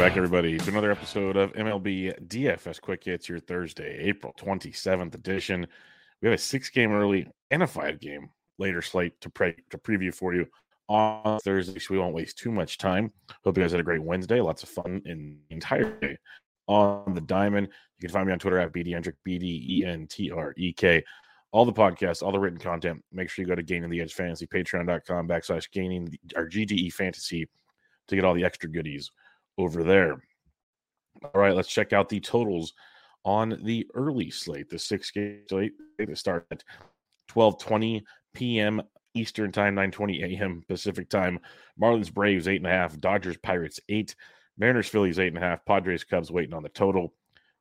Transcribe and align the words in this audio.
Back, 0.00 0.16
everybody, 0.16 0.56
to 0.56 0.70
another 0.70 0.90
episode 0.90 1.36
of 1.36 1.52
MLB 1.52 2.26
DFS 2.26 2.80
Quick 2.80 3.04
Hits, 3.04 3.28
your 3.28 3.38
Thursday, 3.38 3.98
April 3.98 4.34
27th 4.40 5.14
edition. 5.14 5.66
We 6.22 6.28
have 6.28 6.34
a 6.36 6.40
six 6.40 6.70
game 6.70 6.90
early 6.90 7.26
and 7.50 7.62
a 7.62 7.66
five 7.66 8.00
game 8.00 8.30
later 8.58 8.80
slate 8.80 9.20
to, 9.20 9.28
pre- 9.28 9.62
to 9.68 9.76
preview 9.76 10.14
for 10.14 10.32
you 10.32 10.46
on 10.88 11.38
Thursday, 11.40 11.78
so 11.78 11.92
we 11.92 11.98
won't 11.98 12.14
waste 12.14 12.38
too 12.38 12.50
much 12.50 12.78
time. 12.78 13.12
Hope 13.44 13.58
you 13.58 13.62
guys 13.62 13.72
had 13.72 13.80
a 13.80 13.84
great 13.84 14.02
Wednesday. 14.02 14.40
Lots 14.40 14.62
of 14.62 14.70
fun 14.70 15.02
in 15.04 15.36
the 15.50 15.54
entire 15.54 15.90
day 16.00 16.16
on 16.66 17.12
the 17.12 17.20
diamond. 17.20 17.68
You 17.98 18.08
can 18.08 18.10
find 18.10 18.26
me 18.26 18.32
on 18.32 18.38
Twitter 18.38 18.58
at 18.58 18.72
BDentrek, 18.72 19.16
B 19.22 19.38
D 19.38 19.66
E 19.68 19.84
N 19.84 20.06
T 20.06 20.30
R 20.30 20.54
E 20.56 20.72
K. 20.72 21.04
All 21.52 21.66
the 21.66 21.74
podcasts, 21.74 22.22
all 22.22 22.32
the 22.32 22.40
written 22.40 22.58
content. 22.58 23.04
Make 23.12 23.28
sure 23.28 23.42
you 23.42 23.48
go 23.50 23.54
to 23.54 23.62
Gaining 23.62 23.90
the 23.90 24.00
Edge 24.00 24.14
Fantasy, 24.14 24.46
patreon.com 24.46 25.28
backslash 25.28 25.70
gaining 25.70 26.18
our 26.36 26.48
GDE 26.48 26.90
fantasy 26.90 27.46
to 28.08 28.14
get 28.14 28.24
all 28.24 28.32
the 28.32 28.46
extra 28.46 28.70
goodies 28.70 29.10
over 29.60 29.82
there. 29.82 30.22
All 31.22 31.40
right, 31.40 31.54
let's 31.54 31.68
check 31.68 31.92
out 31.92 32.08
the 32.08 32.20
totals 32.20 32.72
on 33.24 33.58
the 33.62 33.86
early 33.94 34.30
slate, 34.30 34.70
the 34.70 34.78
six 34.78 35.10
game 35.10 35.42
slate. 35.48 35.72
They 35.98 36.14
start 36.14 36.46
at 36.50 36.64
12:20 37.30 38.02
p.m. 38.34 38.82
Eastern 39.14 39.52
time, 39.52 39.74
9:20 39.74 40.38
a.m. 40.38 40.62
Pacific 40.68 41.08
time. 41.08 41.38
Marlins 41.80 42.12
Braves 42.12 42.48
eight 42.48 42.56
and 42.56 42.66
a 42.66 42.70
half, 42.70 42.98
Dodgers 42.98 43.36
Pirates 43.36 43.80
eight, 43.88 44.14
Mariners 44.56 44.88
Phillies 44.88 45.18
eight 45.18 45.28
and 45.28 45.38
a 45.38 45.40
half, 45.40 45.64
Padres 45.64 46.04
Cubs 46.04 46.30
waiting 46.30 46.54
on 46.54 46.62
the 46.62 46.68
total, 46.70 47.12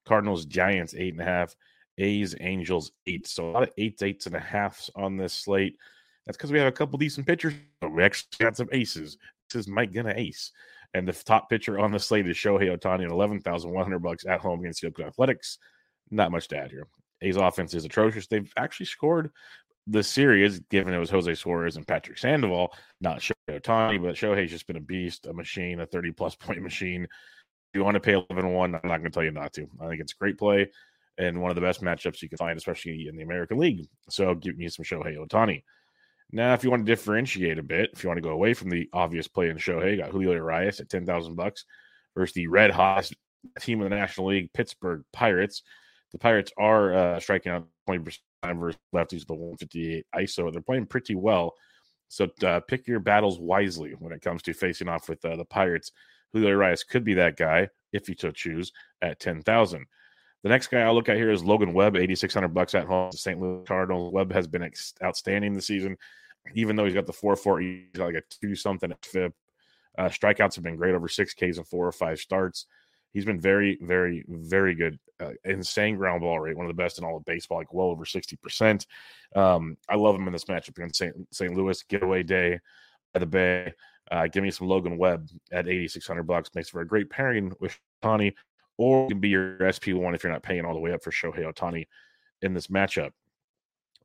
Cardinals 0.05 0.45
Giants 0.45 0.93
eight 0.97 1.13
and 1.13 1.21
a 1.21 1.25
half, 1.25 1.55
A's 1.97 2.35
Angels 2.39 2.91
eight. 3.07 3.27
So 3.27 3.49
a 3.49 3.51
lot 3.51 3.63
of 3.63 3.71
eights, 3.77 4.03
eights 4.03 4.25
and 4.25 4.35
a 4.35 4.39
halfs 4.39 4.89
on 4.95 5.17
this 5.17 5.33
slate. 5.33 5.75
That's 6.25 6.37
because 6.37 6.51
we 6.51 6.59
have 6.59 6.67
a 6.67 6.71
couple 6.71 6.99
decent 6.99 7.25
pitchers. 7.25 7.55
We 7.81 8.03
actually 8.03 8.29
got 8.39 8.55
some 8.55 8.69
aces. 8.71 9.17
This 9.51 9.61
is 9.61 9.67
Mike 9.67 9.91
gonna 9.93 10.13
ace. 10.15 10.51
And 10.93 11.07
the 11.07 11.13
top 11.13 11.49
pitcher 11.49 11.79
on 11.79 11.91
the 11.91 11.99
slate 11.99 12.27
is 12.27 12.35
Shohei 12.35 12.75
Ohtani 12.75 13.05
at 13.05 13.11
11,100 13.11 13.99
bucks 13.99 14.25
at 14.25 14.39
home 14.39 14.59
against 14.61 14.81
the 14.81 14.87
Oakland 14.87 15.09
Athletics. 15.09 15.59
Not 16.09 16.31
much 16.31 16.47
to 16.49 16.57
add 16.57 16.71
here. 16.71 16.87
A's 17.21 17.35
offense 17.35 17.73
is 17.73 17.85
atrocious. 17.85 18.27
They've 18.27 18.51
actually 18.57 18.87
scored 18.87 19.29
the 19.85 20.01
series, 20.01 20.59
given 20.71 20.93
it 20.93 20.99
was 20.99 21.09
Jose 21.09 21.33
Suarez 21.35 21.75
and 21.75 21.87
Patrick 21.87 22.17
Sandoval, 22.17 22.73
not 23.01 23.19
Shohei 23.19 23.59
Ohtani, 23.59 24.01
but 24.01 24.15
Shohei's 24.15 24.51
just 24.51 24.67
been 24.67 24.77
a 24.77 24.81
beast, 24.81 25.25
a 25.27 25.33
machine, 25.33 25.79
a 25.81 25.85
30 25.85 26.11
plus 26.11 26.35
point 26.35 26.61
machine. 26.61 27.03
If 27.03 27.77
you 27.77 27.83
want 27.83 27.95
to 27.95 27.99
pay 27.99 28.13
11 28.13 28.51
1, 28.51 28.75
I'm 28.75 28.81
not 28.83 28.97
going 28.97 29.03
to 29.03 29.09
tell 29.11 29.23
you 29.23 29.31
not 29.31 29.53
to. 29.53 29.67
I 29.79 29.87
think 29.87 30.01
it's 30.01 30.13
a 30.13 30.17
great 30.17 30.37
play 30.37 30.69
and 31.19 31.41
one 31.41 31.51
of 31.51 31.55
the 31.55 31.61
best 31.61 31.81
matchups 31.81 32.21
you 32.21 32.29
can 32.29 32.37
find, 32.37 32.57
especially 32.57 33.07
in 33.07 33.15
the 33.15 33.23
American 33.23 33.57
League. 33.57 33.87
So 34.09 34.33
give 34.33 34.57
me 34.57 34.69
some 34.69 34.85
Shohei 34.85 35.17
Ohtani. 35.17 35.63
Now, 36.31 36.53
if 36.53 36.63
you 36.63 36.69
want 36.69 36.85
to 36.85 36.91
differentiate 36.91 37.57
a 37.57 37.63
bit, 37.63 37.89
if 37.93 38.03
you 38.03 38.09
want 38.09 38.17
to 38.17 38.27
go 38.27 38.29
away 38.29 38.53
from 38.53 38.69
the 38.69 38.87
obvious 38.93 39.27
play 39.27 39.49
in 39.49 39.57
Shohei, 39.57 39.97
got 39.97 40.11
Julio 40.11 40.33
Urias 40.33 40.79
at 40.79 40.89
ten 40.89 41.05
thousand 41.05 41.35
bucks 41.35 41.65
versus 42.15 42.33
the 42.33 42.47
red 42.47 42.71
hot 42.71 43.09
team 43.59 43.81
of 43.81 43.89
the 43.89 43.95
National 43.95 44.27
League, 44.27 44.53
Pittsburgh 44.53 45.03
Pirates. 45.11 45.63
The 46.11 46.19
Pirates 46.19 46.51
are 46.57 46.93
uh, 46.93 47.19
striking 47.19 47.51
out 47.51 47.67
twenty 47.85 48.03
percent 48.03 48.59
versus 48.59 48.79
lefties, 48.93 49.25
the 49.25 49.33
one 49.33 49.57
fifty 49.57 49.95
eight 49.95 50.05
ISO. 50.15 50.51
They're 50.51 50.61
playing 50.61 50.85
pretty 50.85 51.15
well, 51.15 51.55
so 52.09 52.27
uh, 52.43 52.59
pick 52.67 52.87
your 52.87 52.99
battles 52.99 53.39
wisely 53.39 53.93
when 53.97 54.13
it 54.13 54.21
comes 54.21 54.43
to 54.43 54.53
facing 54.53 54.87
off 54.87 55.09
with 55.09 55.23
uh, 55.25 55.35
the 55.35 55.45
Pirates. 55.45 55.91
Julio 56.31 56.49
Urias 56.49 56.83
could 56.83 57.03
be 57.03 57.15
that 57.15 57.37
guy 57.37 57.69
if 57.91 58.07
you 58.07 58.15
so 58.17 58.29
choose 58.29 58.71
at 59.01 59.19
ten 59.19 59.41
thousand. 59.41 59.87
The 60.43 60.49
next 60.49 60.67
guy 60.67 60.81
I'll 60.81 60.93
look 60.93 61.09
at 61.09 61.17
here 61.17 61.31
is 61.31 61.43
Logan 61.43 61.73
Webb, 61.73 61.97
8600 61.97 62.47
bucks 62.49 62.75
at 62.75 62.85
home. 62.85 63.09
The 63.11 63.17
St. 63.17 63.39
Louis 63.39 63.65
Cardinals. 63.67 64.13
Webb 64.13 64.31
has 64.31 64.47
been 64.47 64.63
ex- 64.63 64.93
outstanding 65.03 65.53
this 65.53 65.67
season, 65.67 65.97
even 66.55 66.75
though 66.75 66.85
he's 66.85 66.93
got 66.93 67.05
the 67.05 67.13
4 67.13 67.35
4, 67.35 67.59
he's 67.59 67.83
got 67.93 68.05
like 68.05 68.15
a 68.15 68.23
2 68.41 68.55
something 68.55 68.91
at 68.91 69.05
FIP. 69.05 69.33
Uh, 69.97 70.07
strikeouts 70.07 70.55
have 70.55 70.63
been 70.63 70.77
great 70.77 70.95
over 70.95 71.09
six 71.09 71.33
Ks 71.33 71.57
and 71.57 71.67
four 71.67 71.85
or 71.85 71.91
five 71.91 72.19
starts. 72.19 72.67
He's 73.11 73.25
been 73.25 73.39
very, 73.39 73.77
very, 73.81 74.23
very 74.27 74.75
good. 74.75 74.99
Uh, 75.19 75.31
insane 75.43 75.97
ground 75.97 76.21
ball 76.21 76.39
rate, 76.39 76.55
one 76.55 76.65
of 76.65 76.69
the 76.69 76.81
best 76.81 76.99
in 76.99 77.03
all 77.03 77.17
of 77.17 77.25
baseball, 77.25 77.57
like 77.57 77.73
well 77.73 77.87
over 77.87 78.05
60%. 78.05 78.85
Um, 79.35 79.77
I 79.89 79.95
love 79.95 80.15
him 80.15 80.27
in 80.27 80.33
this 80.33 80.45
matchup 80.45 80.77
against 80.77 80.99
St. 80.99 81.15
St. 81.31 81.53
Louis. 81.53 81.83
Getaway 81.83 82.23
day 82.23 82.59
at 83.13 83.19
the 83.19 83.25
Bay. 83.25 83.73
Uh, 84.11 84.27
give 84.27 84.43
me 84.43 84.51
some 84.51 84.67
Logan 84.67 84.97
Webb 84.97 85.27
at 85.51 85.67
8600 85.67 86.23
bucks. 86.23 86.49
Makes 86.55 86.69
for 86.69 86.81
a 86.81 86.87
great 86.87 87.09
pairing 87.09 87.51
with 87.59 87.77
Tani 88.01 88.35
or 88.79 89.09
can 89.09 89.19
be 89.19 89.27
your 89.27 89.57
SP1 89.57 90.15
if 90.15 90.23
you're 90.23 90.31
not 90.31 90.41
paying 90.41 90.63
all 90.63 90.73
the 90.73 90.79
way 90.79 90.93
up 90.93 91.03
for 91.03 91.11
Shohei 91.11 91.51
Ohtani 91.53 91.85
in 92.41 92.53
this 92.53 92.67
matchup. 92.67 93.11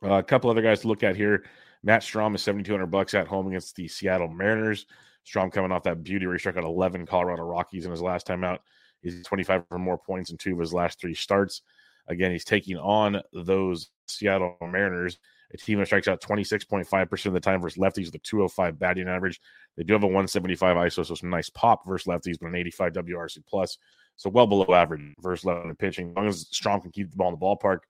Uh, 0.03 0.15
a 0.15 0.23
couple 0.23 0.51
other 0.51 0.63
guys 0.63 0.81
to 0.81 0.89
look 0.89 1.05
at 1.05 1.15
here. 1.15 1.45
Matt 1.85 2.03
Strahm 2.03 2.35
is 2.35 2.43
7,200 2.43 2.87
bucks 2.87 3.15
at 3.15 3.29
home 3.29 3.47
against 3.47 3.77
the 3.77 3.87
Seattle 3.87 4.27
Mariners. 4.27 4.87
Strahm 5.25 5.53
coming 5.53 5.71
off 5.71 5.85
that 5.85 6.03
beauty 6.03 6.27
where 6.27 6.35
he 6.35 6.41
struck 6.41 6.57
out 6.57 6.65
11 6.65 7.07
Colorado 7.07 7.45
Rockies 7.45 7.85
in 7.85 7.93
his 7.93 8.03
last 8.03 8.27
time 8.27 8.43
out. 8.43 8.63
He's 9.01 9.23
25 9.25 9.63
or 9.71 9.79
more 9.79 9.97
points 9.97 10.31
in 10.31 10.39
two 10.39 10.55
of 10.55 10.59
his 10.59 10.75
last 10.75 11.01
three 11.01 11.15
starts. 11.15 11.63
Again, 12.09 12.33
he's 12.33 12.45
taking 12.45 12.77
on 12.77 13.23
those 13.33 13.91
Seattle 14.09 14.57
Mariners, 14.61 15.19
a 15.53 15.57
team 15.57 15.79
that 15.79 15.87
strikes 15.87 16.09
out 16.09 16.21
26.5% 16.21 17.27
of 17.27 17.33
the 17.33 17.41
time 17.41 17.61
versus 17.61 17.79
lefties 17.79 18.07
with 18.07 18.17
a 18.17 18.19
205 18.19 18.77
batting 18.77 19.09
average. 19.09 19.41
They 19.77 19.85
do 19.85 19.93
have 19.93 20.03
a 20.03 20.07
175 20.07 20.77
ISO, 20.77 21.07
so 21.07 21.15
some 21.15 21.31
nice 21.31 21.49
pop 21.51 21.87
versus 21.87 22.07
lefties, 22.07 22.39
but 22.41 22.49
an 22.49 22.57
85 22.57 22.93
WRC 22.95 23.39
plus. 23.47 23.79
So 24.17 24.31
well 24.31 24.47
below 24.47 24.75
average 24.75 25.15
versus 25.21 25.45
left 25.45 25.79
pitching. 25.79 26.11
As 26.11 26.17
long 26.17 26.29
as 26.29 26.45
Strahm 26.47 26.83
can 26.83 26.93
keep 26.93 27.11
the 27.11 27.17
ball 27.17 27.29
in 27.29 27.35
the 27.35 27.45
ballpark, 27.45 27.81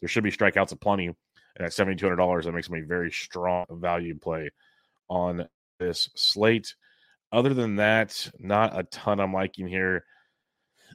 there 0.00 0.08
should 0.08 0.24
be 0.24 0.32
strikeouts 0.32 0.72
aplenty. 0.72 1.06
And 1.06 1.66
at 1.66 1.72
seventy 1.72 1.96
two 1.96 2.06
hundred 2.06 2.16
dollars, 2.16 2.46
that 2.46 2.52
makes 2.52 2.68
a 2.68 2.80
very 2.82 3.12
strong 3.12 3.66
value 3.70 4.18
play 4.18 4.50
on 5.08 5.46
this 5.78 6.08
slate. 6.16 6.74
Other 7.30 7.54
than 7.54 7.76
that, 7.76 8.30
not 8.38 8.78
a 8.78 8.84
ton 8.84 9.20
I'm 9.20 9.32
liking 9.32 9.68
here. 9.68 10.04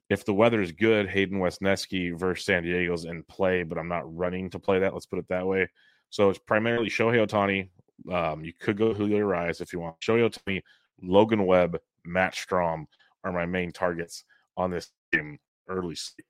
If 0.10 0.26
the 0.26 0.34
weather 0.34 0.62
is 0.62 0.72
good, 0.72 1.08
Hayden 1.08 1.40
Wesneski 1.40 2.18
versus 2.18 2.46
San 2.46 2.64
Diego's 2.64 3.06
in 3.06 3.24
play, 3.24 3.64
but 3.64 3.78
I'm 3.78 3.88
not 3.88 4.16
running 4.16 4.50
to 4.50 4.60
play 4.60 4.80
that. 4.80 4.94
Let's 4.94 5.06
put 5.06 5.20
it 5.20 5.28
that 5.30 5.46
way. 5.46 5.70
So 6.10 6.30
it's 6.30 6.40
primarily 6.40 6.90
Shohei 6.90 7.26
Ohtani. 7.28 7.70
Um, 8.12 8.44
you 8.44 8.54
could 8.54 8.78
go 8.78 8.94
Julio 8.94 9.18
Urias 9.18 9.62
if 9.62 9.72
you 9.72 9.80
want. 9.80 10.00
Shohei 10.00 10.28
Ohtani, 10.28 10.62
Logan 11.02 11.46
Webb, 11.46 11.78
Matt 12.06 12.34
Strahm 12.34 12.86
are 13.24 13.32
my 13.32 13.46
main 13.46 13.72
targets 13.72 14.24
on 14.60 14.72
this 14.72 14.92
game 15.12 15.40
early 15.68 15.96
slate. 15.96 16.26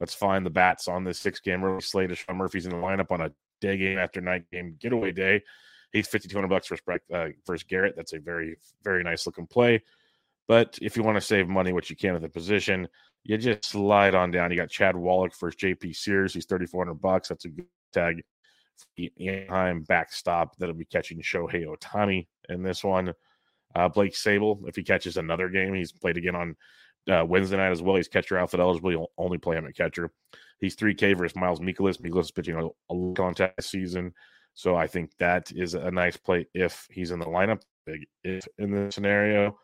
Let's 0.00 0.14
find 0.14 0.44
the 0.44 0.50
bats 0.50 0.88
on 0.88 1.04
this 1.04 1.18
six 1.18 1.40
game 1.40 1.62
early 1.64 1.80
slate. 1.80 2.10
If 2.10 2.24
Sean 2.24 2.36
Murphy's 2.36 2.66
in 2.66 2.70
the 2.70 2.76
lineup 2.76 3.10
on 3.10 3.20
a 3.20 3.30
day 3.62 3.76
game 3.78 3.98
after 3.98 4.20
night 4.20 4.44
game 4.50 4.76
getaway 4.78 5.12
day. 5.12 5.42
He's 5.92 6.08
5200 6.08 6.48
bucks 6.48 6.66
for 6.66 6.76
uh, 7.12 7.28
versus 7.46 7.64
Garrett. 7.64 7.94
That's 7.96 8.12
a 8.12 8.18
very, 8.18 8.56
very 8.82 9.02
nice 9.04 9.26
looking 9.26 9.46
play. 9.46 9.82
But 10.48 10.78
if 10.82 10.96
you 10.96 11.02
want 11.02 11.16
to 11.16 11.20
save 11.20 11.48
money, 11.48 11.72
which 11.72 11.90
you 11.90 11.96
can 11.96 12.14
at 12.14 12.22
the 12.22 12.28
position, 12.28 12.88
you 13.24 13.38
just 13.38 13.66
slide 13.66 14.14
on 14.14 14.30
down. 14.30 14.50
You 14.50 14.56
got 14.56 14.70
Chad 14.70 14.96
Wallach 14.96 15.38
versus 15.38 15.56
JP 15.60 15.94
Sears. 15.94 16.34
He's 16.34 16.46
3400 16.46 16.94
bucks. 16.94 17.28
That's 17.28 17.44
a 17.44 17.48
good 17.48 17.66
tag. 17.92 18.22
Anaheim 19.20 19.82
backstop 19.82 20.56
that'll 20.56 20.74
be 20.74 20.84
catching 20.84 21.20
Shohei 21.20 21.66
Ohtani 21.66 22.26
in 22.48 22.62
this 22.62 22.82
one. 22.82 23.12
Uh, 23.74 23.88
Blake 23.88 24.14
Sabol, 24.14 24.66
if 24.66 24.76
he 24.76 24.82
catches 24.82 25.16
another 25.16 25.48
game, 25.48 25.74
he's 25.74 25.92
played 25.92 26.16
again 26.16 26.34
on 26.34 26.56
uh, 27.10 27.24
Wednesday 27.26 27.56
night 27.56 27.72
as 27.72 27.82
well. 27.82 27.96
He's 27.96 28.08
catcher 28.08 28.38
outfit 28.38 28.60
eligible. 28.60 28.90
He'll 28.90 29.10
only 29.18 29.38
play 29.38 29.56
him 29.56 29.66
at 29.66 29.76
catcher. 29.76 30.12
He's 30.60 30.76
3K 30.76 31.16
versus 31.16 31.36
Miles 31.36 31.60
Mikolas. 31.60 32.00
Mikolas 32.00 32.24
is 32.24 32.30
pitching 32.30 32.56
a, 32.56 32.94
a 32.94 33.14
contact 33.14 33.64
season. 33.64 34.14
So 34.54 34.76
I 34.76 34.86
think 34.86 35.10
that 35.18 35.50
is 35.52 35.74
a 35.74 35.90
nice 35.90 36.16
play 36.16 36.46
if 36.54 36.86
he's 36.90 37.10
in 37.10 37.18
the 37.18 37.26
lineup. 37.26 37.62
If 38.22 38.46
in 38.58 38.70
the 38.70 38.92
scenario. 38.92 39.58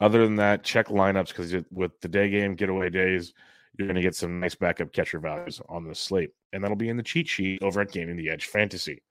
Other 0.00 0.24
than 0.24 0.36
that, 0.36 0.62
check 0.62 0.88
lineups 0.88 1.28
because 1.28 1.54
with 1.70 1.92
the 2.00 2.08
day 2.08 2.28
game 2.28 2.54
getaway 2.54 2.90
days, 2.90 3.32
you're 3.78 3.86
going 3.86 3.96
to 3.96 4.02
get 4.02 4.14
some 4.14 4.40
nice 4.40 4.54
backup 4.54 4.92
catcher 4.92 5.20
values 5.20 5.60
on 5.68 5.86
the 5.86 5.94
slate. 5.94 6.30
And 6.52 6.62
that'll 6.62 6.76
be 6.76 6.88
in 6.88 6.96
the 6.96 7.02
cheat 7.02 7.28
sheet 7.28 7.62
over 7.62 7.80
at 7.80 7.92
Gaining 7.92 8.16
the 8.16 8.30
Edge 8.30 8.46
Fantasy. 8.46 9.02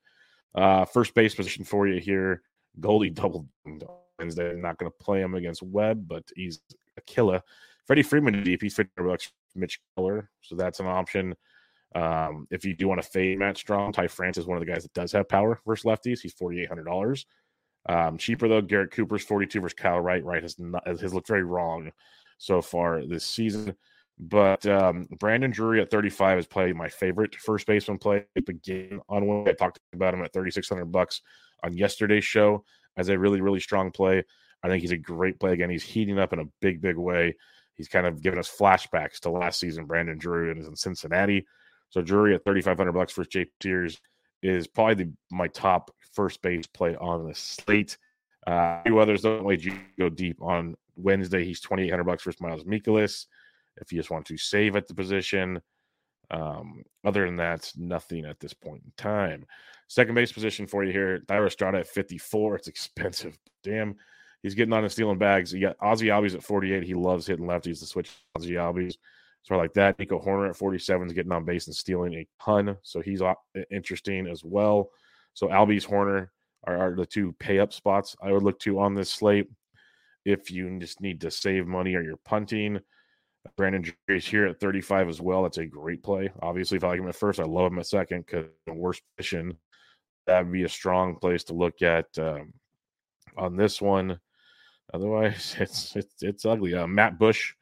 Uh, 0.54 0.86
first 0.86 1.13
base 1.13 1.36
position 1.36 1.63
for 1.63 1.88
you 1.88 2.00
here. 2.00 2.42
Goldie 2.80 3.10
double 3.10 3.48
Wednesday. 4.19 4.54
Not 4.56 4.78
going 4.78 4.92
to 4.92 5.04
play 5.04 5.22
him 5.22 5.36
against 5.36 5.63
Webb, 5.63 6.07
but 6.07 6.24
he's 6.36 6.62
a 6.97 7.01
killer. 7.01 7.42
Freddie 7.86 8.03
Freeman. 8.03 8.44
He's 8.45 8.75
50 8.75 8.92
bucks. 8.97 9.31
Mitch 9.56 9.80
Keller, 9.95 10.30
so 10.42 10.56
that's 10.56 10.80
an 10.80 10.88
option. 10.88 11.36
Um, 11.95 12.47
if 12.51 12.65
you 12.65 12.74
do 12.74 12.88
want 12.88 13.01
to 13.01 13.07
fade 13.07 13.39
Matt 13.39 13.56
Strahm, 13.56 13.94
Ty 13.94 14.07
France 14.07 14.38
is 14.38 14.45
one 14.45 14.57
of 14.57 14.65
the 14.65 14.71
guys 14.71 14.83
that 14.83 14.94
does 14.94 15.13
have 15.13 15.30
power 15.30 15.62
versus 15.65 15.86
lefties. 15.86 16.19
He's 16.19 16.33
forty 16.33 16.62
eight 16.62 16.68
hundred 16.68 16.86
dollars. 16.86 17.25
Um, 17.88 18.18
cheaper 18.18 18.47
though, 18.47 18.62
Garrett 18.62 18.92
Cooper's 18.92 19.24
forty 19.24 19.45
two 19.45 19.62
versus 19.62 19.75
Kyle 19.75 20.00
Wright. 20.00 20.24
Wright 20.24 20.44
has 20.44 20.59
not, 20.59 20.86
has 20.88 21.13
looked 21.13 21.27
very 21.27 21.44
wrong 21.44 21.92
so 22.38 22.62
far 22.62 23.06
this 23.06 23.25
season. 23.25 23.75
But 24.18 24.65
um, 24.65 25.07
Brandon 25.19 25.51
Drury 25.51 25.81
at 25.81 25.92
35 25.92 26.39
is 26.39 26.47
probably 26.47 26.71
my 26.71 26.88
favorite 26.88 27.36
first 27.36 27.68
baseman 27.68 27.97
play 27.97 28.25
again 28.36 29.01
on 29.09 29.25
one. 29.25 29.50
I 29.50 29.51
talked 29.51 29.81
about 29.92 30.13
him 30.13 30.24
at 30.24 30.31
3,600 30.31 30.86
bucks 30.86 31.21
on 31.63 31.75
yesterday's 31.75 32.24
show 32.24 32.63
as 32.95 33.09
a 33.09 33.19
really, 33.19 33.42
really 33.42 33.59
strong 33.59 33.92
play. 33.92 34.24
I 34.66 34.68
think 34.68 34.82
he's 34.82 34.92
a 34.92 34.98
great 34.98 35.40
play 35.40 35.54
again. 35.54 35.70
He's 35.70 35.84
heating 35.84 36.18
up 36.18 36.34
in 36.34 36.40
a 36.40 36.50
big, 36.60 36.82
big 36.82 36.98
way. 36.98 37.36
He's 37.76 37.88
kind 37.88 38.08
of 38.08 38.20
giving 38.22 38.40
us 38.40 38.50
flashbacks 38.50 39.20
to 39.20 39.30
last 39.30 39.60
season. 39.60 39.86
Brandon 39.86 40.18
Drury 40.18 40.58
is 40.58 40.68
in 40.68 40.76
Cincinnati. 40.76 41.46
So 41.90 42.02
Drury 42.02 42.34
at 42.34 42.44
3,500 42.44 42.92
bucks 42.92 43.14
for 43.14 43.24
Jay 43.26 43.46
Tears 43.60 44.02
is 44.42 44.66
probably 44.66 44.96
the, 44.96 45.12
my 45.30 45.48
top 45.50 45.92
first 46.14 46.42
base 46.42 46.66
play 46.66 46.96
on 46.96 47.28
the 47.28 47.36
slate. 47.36 47.98
Uh, 48.48 48.82
few 48.84 48.98
others 48.98 49.22
don't 49.22 49.44
wait 49.44 49.64
you 49.64 49.78
go 50.00 50.10
deep 50.10 50.42
on 50.42 50.76
Wednesday. 50.96 51.46
He's 51.46 51.60
2,800 51.60 52.04
bucks 52.04 52.24
for 52.24 52.34
Miles 52.40 52.64
Mikolas 52.64 53.28
if 53.78 53.92
you 53.92 54.00
just 54.00 54.10
want 54.10 54.26
to 54.26 54.38
save 54.38 54.76
at 54.76 54.88
the 54.88 54.96
position. 54.96 55.62
Um, 56.32 56.84
other 57.04 57.26
than 57.26 57.36
that, 57.38 57.72
nothing 57.78 58.26
at 58.26 58.40
this 58.40 58.54
point 58.54 58.82
in 58.84 58.92
time. 58.98 59.46
Second 59.88 60.16
base 60.16 60.32
position 60.32 60.66
for 60.66 60.84
you 60.84 60.92
here, 60.92 61.22
Thairo 61.28 61.48
Estrada 61.48 61.80
at 61.80 61.88
54. 61.88 62.56
It's 62.56 62.68
expensive. 62.68 63.38
Damn. 63.64 63.96
He's 64.45 64.53
getting 64.53 64.74
on 64.74 64.83
and 64.83 64.92
stealing 64.92 65.18
bags. 65.18 65.51
You 65.51 65.59
got 65.59 65.75
Ozzie 65.81 66.09
Albies 66.09 66.36
at 66.36 66.44
48. 66.44 66.83
He 66.83 66.94
loves 66.94 67.25
hitting 67.25 67.47
lefties 67.47 67.80
to 67.80 67.88
switch 67.88 68.12
Ozzie 68.36 68.51
Albies. 68.51 68.95
So 69.42 69.57
like 69.57 69.74
that. 69.74 69.97
Nico 69.97 70.19
Hoerner 70.19 70.51
at 70.51 70.56
47 70.56 71.07
is 71.07 71.13
getting 71.13 71.31
on 71.31 71.45
base 71.45 71.65
and 71.65 71.75
stealing 71.75 72.13
a 72.13 72.27
ton. 72.39 72.77
So 72.83 73.01
he's 73.01 73.24
interesting 73.71 74.27
as 74.27 74.44
well. 74.44 74.92
So 75.33 75.47
Albies, 75.47 75.88
Hoerner 75.88 76.27
are, 76.63 76.77
are 76.77 76.95
the 76.95 77.07
two 77.07 77.33
pay 77.39 77.57
up 77.57 77.74
spots 77.74 78.15
I 78.21 78.33
would 78.33 78.44
look 78.44 78.59
to 78.59 78.77
on 78.77 78.94
this 78.94 79.09
slate. 79.09 79.50
If 80.25 80.51
you 80.51 80.77
just 80.77 81.01
need 81.01 81.21
to 81.21 81.31
save 81.31 81.65
money 81.65 81.95
or 81.95 82.03
you're 82.03 82.19
punting, 82.24 82.80
Brandon 83.57 83.83
Drury's 84.07 84.27
here 84.27 84.45
at 84.45 84.59
35 84.59 85.09
as 85.09 85.21
well. 85.21 85.42
That's 85.42 85.57
a 85.57 85.65
great 85.65 86.03
play. 86.03 86.30
Obviously, 86.44 86.77
if 86.77 86.83
I 86.83 86.89
like 86.89 87.00
him 87.00 87.09
at 87.09 87.15
first, 87.15 87.39
I 87.39 87.45
love 87.45 87.71
him 87.71 87.80
at 87.80 87.88
second 87.88 88.27
because 88.27 88.45
worst 88.68 89.01
position, 89.18 89.57
that 90.27 90.44
would 90.44 90.53
be 90.53 90.65
a 90.65 90.69
strong 90.69 91.15
place 91.15 91.45
to 91.45 91.53
look 91.53 91.81
at 91.81 92.06
um, 92.19 92.53
on 93.36 93.56
this 93.56 93.81
one. 93.81 94.19
Otherwise, 94.94 95.56
it's 95.60 95.96
it's 95.96 96.24
it's 96.24 96.46
ugly. 96.46 96.74
Uh, 96.74 96.88
Matt 96.88 97.20
Bush. 97.20 97.54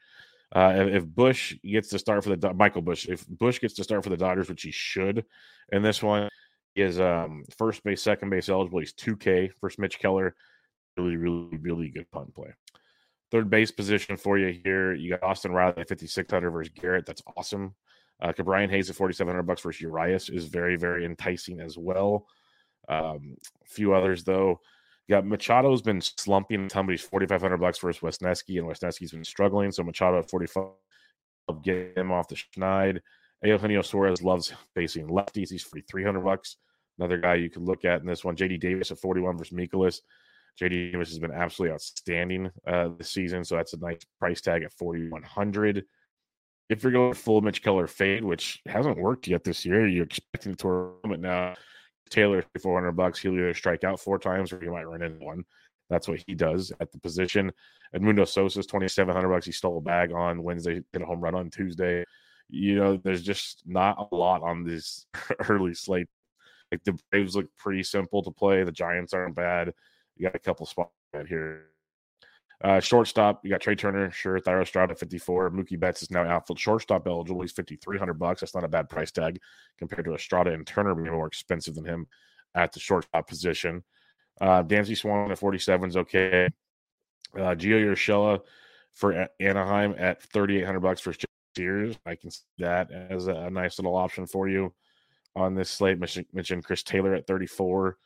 Uh, 0.55 0.85
if, 0.91 1.03
Busch 1.03 1.55
gets 1.63 1.89
to 1.89 1.97
start 1.97 2.23
for 2.23 2.35
the 2.35 2.53
Michael 2.53 2.83
Busch, 2.83 3.07
if 3.07 3.27
Busch 3.27 3.59
gets 3.59 3.73
to 3.73 3.83
start 3.83 4.03
for 4.03 4.11
the 4.11 4.17
Dodgers, 4.17 4.49
which 4.49 4.61
he 4.61 4.69
should, 4.69 5.25
in 5.71 5.81
this 5.81 6.03
one, 6.03 6.29
is 6.75 6.99
um, 6.99 7.43
first 7.57 7.83
base, 7.83 8.03
second 8.03 8.29
base 8.29 8.49
eligible. 8.49 8.77
He's 8.77 8.93
2K 8.93 9.49
versus 9.59 9.79
Mitch 9.79 9.97
Keller. 9.97 10.35
Really, 10.95 11.17
really, 11.17 11.57
really 11.57 11.89
good 11.89 12.09
punt 12.11 12.35
play. 12.35 12.53
Third 13.31 13.49
base 13.49 13.71
position 13.71 14.15
for 14.15 14.37
you 14.37 14.59
here. 14.63 14.93
You 14.93 15.09
got 15.09 15.23
Austin 15.23 15.53
Riley 15.53 15.73
at 15.77 15.89
5,600 15.89 16.51
versus 16.51 16.71
Garrett. 16.79 17.07
That's 17.07 17.23
awesome. 17.35 17.73
Uh, 18.21 18.31
Brian 18.43 18.69
Hayes 18.69 18.89
at 18.89 18.95
4,700 18.95 19.43
bucks 19.43 19.61
versus 19.61 19.81
Urias 19.81 20.29
is 20.29 20.45
very, 20.45 20.75
very 20.75 21.03
enticing 21.03 21.59
as 21.59 21.77
well. 21.77 22.27
Um, 22.87 23.37
a 23.63 23.67
few 23.67 23.93
others 23.93 24.23
though. 24.23 24.59
You 25.07 25.15
got 25.15 25.25
Machado's 25.25 25.81
been 25.81 26.01
slumping. 26.01 26.69
Somebody's 26.69 27.01
4,500 27.01 27.57
bucks 27.57 27.79
versus 27.79 28.01
Wesneski, 28.01 28.57
and 28.59 28.67
Wesneski's 28.67 29.11
been 29.11 29.23
struggling. 29.23 29.71
So 29.71 29.83
Machado 29.83 30.19
at 30.19 30.29
45, 30.29 30.67
get 31.61 31.97
him 31.97 32.11
off 32.11 32.27
the 32.27 32.35
schneid. 32.35 32.99
Eugenio 33.43 33.81
Suarez 33.81 34.21
loves 34.21 34.53
facing 34.73 35.07
lefties. 35.07 35.49
He's 35.49 35.63
free 35.63 35.83
300 35.89 36.21
bucks. 36.21 36.57
Another 36.97 37.17
guy 37.17 37.35
you 37.35 37.49
could 37.49 37.63
look 37.63 37.85
at 37.85 38.01
in 38.01 38.07
this 38.07 38.23
one. 38.23 38.35
JD 38.35 38.59
Davis 38.59 38.91
at 38.91 38.99
41 38.99 39.37
versus 39.37 39.57
Mikolas. 39.57 39.99
JD 40.61 40.91
Davis 40.91 41.09
has 41.09 41.19
been 41.19 41.31
absolutely 41.31 41.73
outstanding 41.73 42.51
uh, 42.67 42.89
this 42.97 43.09
season, 43.09 43.43
so 43.43 43.55
that's 43.55 43.73
a 43.73 43.77
nice 43.77 44.01
price 44.19 44.41
tag 44.41 44.63
at 44.63 44.71
4100 44.73 45.83
If 46.69 46.83
you're 46.83 46.91
going 46.91 47.13
full 47.13 47.41
Mitch 47.41 47.63
Keller 47.63 47.87
fade, 47.87 48.23
which 48.23 48.61
hasn't 48.67 48.97
worked 48.97 49.27
yet 49.27 49.43
this 49.43 49.65
year, 49.65 49.87
you're 49.87 50.05
expecting 50.05 50.51
the 50.51 50.57
tournament 50.57 51.21
now. 51.21 51.55
Taylor, 52.13 52.43
400 52.61 52.91
bucks. 52.91 53.19
He'll 53.19 53.33
either 53.33 53.53
strike 53.53 53.83
out 53.83 53.99
four 53.99 54.19
times 54.19 54.53
or 54.53 54.59
he 54.59 54.67
might 54.67 54.83
run 54.87 55.01
into 55.01 55.23
one. 55.23 55.43
That's 55.89 56.07
what 56.07 56.23
he 56.25 56.35
does 56.35 56.71
at 56.79 56.91
the 56.91 56.99
position. 56.99 57.51
Edmundo 57.95 58.27
Sosa's 58.27 58.67
2,700 58.67 59.27
bucks. 59.27 59.45
He 59.45 59.51
stole 59.51 59.79
a 59.79 59.81
bag 59.81 60.11
on 60.11 60.43
Wednesday, 60.43 60.81
hit 60.93 61.01
a 61.01 61.05
home 61.05 61.21
run 61.21 61.35
on 61.35 61.49
Tuesday. 61.49 62.05
You 62.49 62.75
know, 62.75 62.97
there's 62.97 63.23
just 63.23 63.63
not 63.65 64.09
a 64.11 64.15
lot 64.15 64.43
on 64.43 64.63
this 64.63 65.05
early 65.49 65.73
slate. 65.73 66.07
Like 66.71 66.83
the 66.83 66.97
Braves 67.11 67.35
look 67.35 67.47
pretty 67.57 67.83
simple 67.83 68.23
to 68.23 68.31
play. 68.31 68.63
The 68.63 68.71
Giants 68.71 69.13
aren't 69.13 69.35
bad. 69.35 69.73
You 70.15 70.27
got 70.27 70.35
a 70.35 70.39
couple 70.39 70.65
spots 70.65 70.91
here. 71.27 71.72
Uh, 72.63 72.79
shortstop, 72.79 73.41
you 73.43 73.49
got 73.49 73.59
Trea 73.59 73.75
Turner, 73.75 74.09
sure. 74.11 74.39
Thairo 74.39 74.61
Estrada, 74.61 74.95
54. 74.95 75.51
Mookie 75.51 75.77
Betts 75.77 76.01
is 76.01 76.09
now 76.09 76.23
outfield 76.23 76.59
shortstop 76.59 77.05
eligible. 77.07 77.41
He's 77.41 77.51
5,300 77.51 78.13
bucks. 78.13 78.39
That's 78.39 78.55
not 78.55 78.63
a 78.63 78.69
bad 78.69 78.87
price 78.87 79.11
tag 79.11 79.39
compared 79.77 80.05
to 80.05 80.13
Estrada 80.13 80.53
and 80.53 80.65
Turner 80.65 80.95
being 80.95 81.11
more 81.11 81.27
expensive 81.27 81.75
than 81.75 81.83
him 81.83 82.07
at 82.55 82.71
the 82.71 82.79
shortstop 82.79 83.27
position. 83.27 83.83
Uh, 84.39 84.63
Dansby 84.63 84.97
Swanson 84.97 85.31
at 85.31 85.39
47 85.39 85.89
is 85.89 85.97
okay. 85.97 86.45
Uh, 87.35 87.55
Gio 87.55 87.83
Urshela 87.85 88.39
for 88.93 89.27
Anaheim 89.41 89.95
at 89.97 90.21
3,800 90.23 90.79
bucks 90.79 91.01
for 91.01 91.13
Sears. 91.57 91.97
I 92.05 92.15
can 92.15 92.31
see 92.31 92.41
that 92.59 92.91
as 92.91 93.27
a 93.27 93.49
nice 93.49 93.77
little 93.77 93.95
option 93.95 94.25
for 94.25 94.47
you 94.47 94.73
on 95.35 95.53
this 95.53 95.69
slate. 95.69 95.99
Mentioned 95.99 96.63
Chris 96.63 96.83
Taylor 96.83 97.13
at 97.13 97.27
34. 97.27 97.97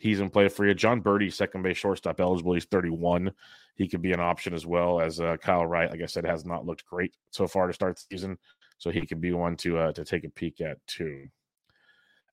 He's 0.00 0.20
in 0.20 0.30
play 0.30 0.48
for 0.48 0.66
you. 0.66 0.72
Jon 0.72 1.02
Berti, 1.02 1.30
second 1.30 1.62
base 1.62 1.76
shortstop 1.76 2.20
eligible. 2.20 2.54
He's 2.54 2.64
31. 2.64 3.30
He 3.76 3.86
could 3.86 4.00
be 4.00 4.12
an 4.12 4.20
option 4.20 4.54
as 4.54 4.64
well 4.64 4.98
as 4.98 5.20
uh, 5.20 5.36
Kyle 5.36 5.66
Wright. 5.66 5.90
Like 5.90 6.00
I 6.00 6.06
said, 6.06 6.24
has 6.24 6.46
not 6.46 6.64
looked 6.64 6.86
great 6.86 7.14
so 7.30 7.46
far 7.46 7.66
to 7.66 7.74
start 7.74 7.96
the 7.96 8.04
season, 8.10 8.38
so 8.78 8.90
he 8.90 9.04
could 9.04 9.20
be 9.20 9.32
one 9.32 9.56
to 9.58 9.76
uh, 9.76 9.92
to 9.92 10.02
take 10.02 10.24
a 10.24 10.30
peek 10.30 10.62
at 10.62 10.78
too. 10.86 11.28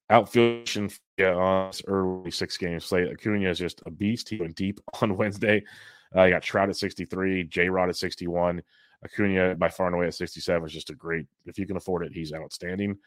Outfield 0.09 0.69
yeah, 1.17 1.33
on 1.33 1.67
this 1.67 1.81
early 1.87 2.31
six 2.31 2.55
game 2.55 2.79
slate. 2.79 3.11
Acuna 3.11 3.49
is 3.49 3.59
just 3.59 3.81
a 3.85 3.91
beast. 3.91 4.29
He 4.29 4.37
went 4.37 4.55
deep 4.55 4.79
on 5.01 5.17
Wednesday. 5.17 5.61
Uh, 6.15 6.23
you 6.23 6.33
got 6.33 6.43
Trout 6.43 6.69
at 6.69 6.77
63, 6.77 7.43
J 7.43 7.67
Rod 7.67 7.89
at 7.89 7.97
61. 7.97 8.63
Acuna 9.03 9.55
by 9.55 9.67
far 9.67 9.87
and 9.87 9.95
away 9.95 10.07
at 10.07 10.15
67 10.15 10.65
is 10.65 10.73
just 10.73 10.89
a 10.89 10.95
great. 10.95 11.25
If 11.45 11.59
you 11.59 11.67
can 11.67 11.75
afford 11.75 12.05
it, 12.05 12.13
he's 12.13 12.31
outstanding. 12.31 12.97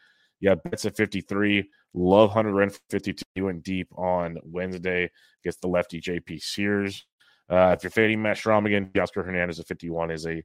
Yeah, 0.41 0.55
Betts 0.55 0.85
at 0.85 0.97
53. 0.97 1.69
Love 1.93 2.31
Hunter 2.31 2.51
Ren 2.51 2.71
52 2.89 3.47
and 3.47 3.63
deep 3.63 3.87
on 3.95 4.37
Wednesday 4.43 5.09
against 5.43 5.61
the 5.61 5.67
lefty 5.67 6.01
JP 6.01 6.41
Sears. 6.41 7.05
Uh, 7.49 7.75
if 7.77 7.83
you're 7.83 7.91
fading 7.91 8.21
Matt 8.21 8.43
again, 8.45 8.89
Oscar 8.99 9.23
Hernandez 9.23 9.59
at 9.59 9.67
51 9.67 10.09
is 10.09 10.25
a, 10.25 10.43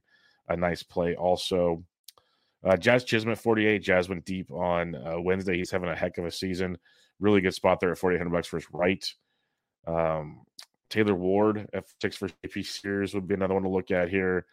a 0.49 0.55
nice 0.55 0.83
play. 0.83 1.15
Also, 1.15 1.83
uh, 2.63 2.77
Jazz 2.77 3.05
Chisholm 3.05 3.35
48. 3.35 3.79
Jazz 3.79 4.07
went 4.07 4.25
deep 4.25 4.51
on 4.51 4.93
uh, 4.95 5.19
Wednesday. 5.19 5.57
He's 5.57 5.71
having 5.71 5.89
a 5.89 5.95
heck 5.95 6.17
of 6.17 6.25
a 6.25 6.31
season. 6.31 6.77
Really 7.19 7.41
good 7.41 7.53
spot 7.53 7.79
there 7.79 7.91
at 7.91 7.97
4,800 7.97 8.29
bucks 8.31 8.47
for 8.47 8.57
his 8.57 8.67
right. 8.71 9.05
Um, 9.87 10.41
Taylor 10.89 11.15
Ward 11.15 11.67
at 11.73 11.85
six 12.01 12.17
for 12.17 12.29
JP 12.29 12.65
Sears 12.65 13.13
would 13.13 13.27
be 13.27 13.33
another 13.33 13.55
one 13.55 13.63
to 13.63 13.69
look 13.69 13.89
at 13.89 14.09
here. 14.09 14.45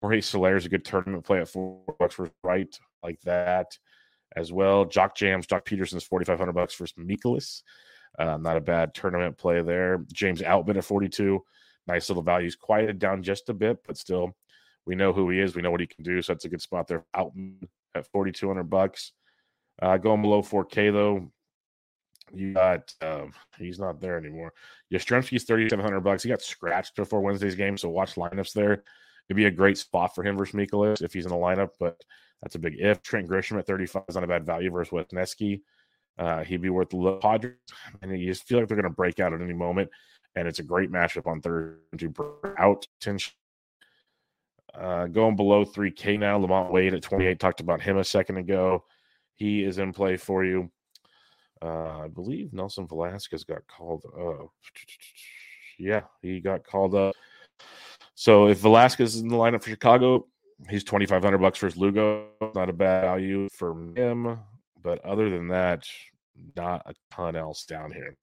Jorge 0.00 0.20
Soler 0.20 0.56
is 0.56 0.66
a 0.66 0.68
good 0.68 0.84
tournament 0.84 1.24
play 1.24 1.40
at 1.40 1.48
four 1.48 1.80
bucks 1.98 2.14
for 2.14 2.30
right, 2.42 2.78
like 3.02 3.20
that 3.22 3.78
as 4.36 4.52
well. 4.52 4.84
Jock 4.84 5.16
Jams, 5.16 5.46
Joc 5.46 5.64
Pederson's 5.64 6.04
4,500 6.04 6.52
bucks 6.52 6.74
for 6.74 6.86
Mikolas. 6.98 7.62
Uh, 8.18 8.36
not 8.36 8.56
a 8.56 8.60
bad 8.60 8.94
tournament 8.94 9.36
play 9.36 9.60
there. 9.62 10.04
James 10.12 10.40
Outman 10.40 10.76
at 10.76 10.84
42. 10.84 11.42
Nice 11.86 12.08
little 12.08 12.22
values. 12.22 12.56
Quieted 12.56 12.98
down 12.98 13.22
just 13.22 13.48
a 13.48 13.54
bit, 13.54 13.78
but 13.86 13.96
still, 13.96 14.36
we 14.86 14.94
know 14.94 15.12
who 15.12 15.30
he 15.30 15.40
is. 15.40 15.54
We 15.54 15.62
know 15.62 15.70
what 15.70 15.80
he 15.80 15.86
can 15.86 16.04
do. 16.04 16.22
So 16.22 16.32
that's 16.32 16.44
a 16.44 16.48
good 16.48 16.62
spot 16.62 16.86
there. 16.86 17.04
Outman 17.14 17.68
at 17.94 18.06
4,200 18.12 18.64
bucks. 18.64 19.12
Uh, 19.80 19.96
going 19.96 20.22
below 20.22 20.42
4K 20.42 20.92
though, 20.92 21.32
you 22.32 22.54
got 22.54 22.92
um, 23.02 23.32
he's 23.58 23.78
not 23.78 24.00
there 24.00 24.16
anymore. 24.16 24.52
Yastrzemski's 24.92 25.44
3,700 25.44 26.00
bucks. 26.00 26.22
He 26.22 26.28
got 26.28 26.42
scratched 26.42 26.96
before 26.96 27.20
Wednesday's 27.20 27.54
game, 27.54 27.76
so 27.76 27.90
watch 27.90 28.14
lineups 28.14 28.52
there. 28.52 28.84
It'd 29.28 29.36
be 29.36 29.46
a 29.46 29.50
great 29.50 29.78
spot 29.78 30.14
for 30.14 30.22
him 30.22 30.36
versus 30.36 30.54
Mikolas 30.54 31.02
if 31.02 31.12
he's 31.12 31.26
in 31.26 31.32
the 31.32 31.36
lineup, 31.36 31.70
but 31.80 32.00
that's 32.44 32.56
a 32.56 32.58
big 32.58 32.76
if. 32.78 33.02
Trent 33.02 33.26
Grisham 33.26 33.58
at 33.58 33.66
35 33.66 34.02
is 34.06 34.14
not 34.16 34.24
a 34.24 34.26
bad 34.26 34.44
value 34.44 34.70
versus 34.70 34.92
Wesneski. 34.92 35.62
Uh, 36.18 36.44
he'd 36.44 36.60
be 36.60 36.68
worth 36.68 36.90
the 36.90 37.16
Padres, 37.22 37.54
and 38.02 38.20
you 38.20 38.26
just 38.26 38.46
feel 38.46 38.58
like 38.58 38.68
they're 38.68 38.76
going 38.76 38.84
to 38.84 38.90
break 38.90 39.18
out 39.18 39.32
at 39.32 39.40
any 39.40 39.54
moment. 39.54 39.88
And 40.36 40.46
it's 40.46 40.58
a 40.58 40.62
great 40.62 40.92
matchup 40.92 41.26
on 41.26 41.40
Thursday 41.40 42.08
to 42.08 42.36
out 42.58 42.86
Uh, 44.74 45.06
going 45.06 45.36
below 45.36 45.64
3K 45.64 46.18
now. 46.18 46.38
LaMonte 46.38 46.70
Wade 46.70 46.92
at 46.92 47.02
28. 47.02 47.40
Talked 47.40 47.60
about 47.60 47.80
him 47.80 47.96
a 47.96 48.04
second 48.04 48.36
ago. 48.36 48.84
He 49.36 49.64
is 49.64 49.78
in 49.78 49.92
play 49.92 50.16
for 50.18 50.44
you. 50.44 50.70
Uh, 51.62 52.00
I 52.00 52.08
believe 52.08 52.52
Nelson 52.52 52.86
Velazquez 52.86 53.44
got 53.44 53.66
called 53.66 54.04
up. 54.04 54.50
Yeah, 55.78 56.02
he 56.20 56.40
got 56.40 56.62
called 56.62 56.94
up. 56.94 57.14
So 58.14 58.48
if 58.48 58.58
Velazquez 58.58 59.14
is 59.14 59.22
in 59.22 59.28
the 59.28 59.36
lineup 59.36 59.62
for 59.62 59.70
Chicago, 59.70 60.26
he's 60.68 60.84
2500 60.84 61.38
bucks 61.38 61.58
for 61.58 61.66
his 61.66 61.76
Lugo. 61.76 62.26
Not 62.54 62.68
a 62.68 62.72
bad 62.72 63.02
value 63.02 63.48
for 63.50 63.72
him. 63.96 64.38
But 64.82 65.04
other 65.04 65.30
than 65.30 65.48
that, 65.48 65.84
not 66.56 66.82
a 66.86 66.94
ton 67.10 67.36
else 67.36 67.64
down 67.64 67.90
here. 67.90 68.16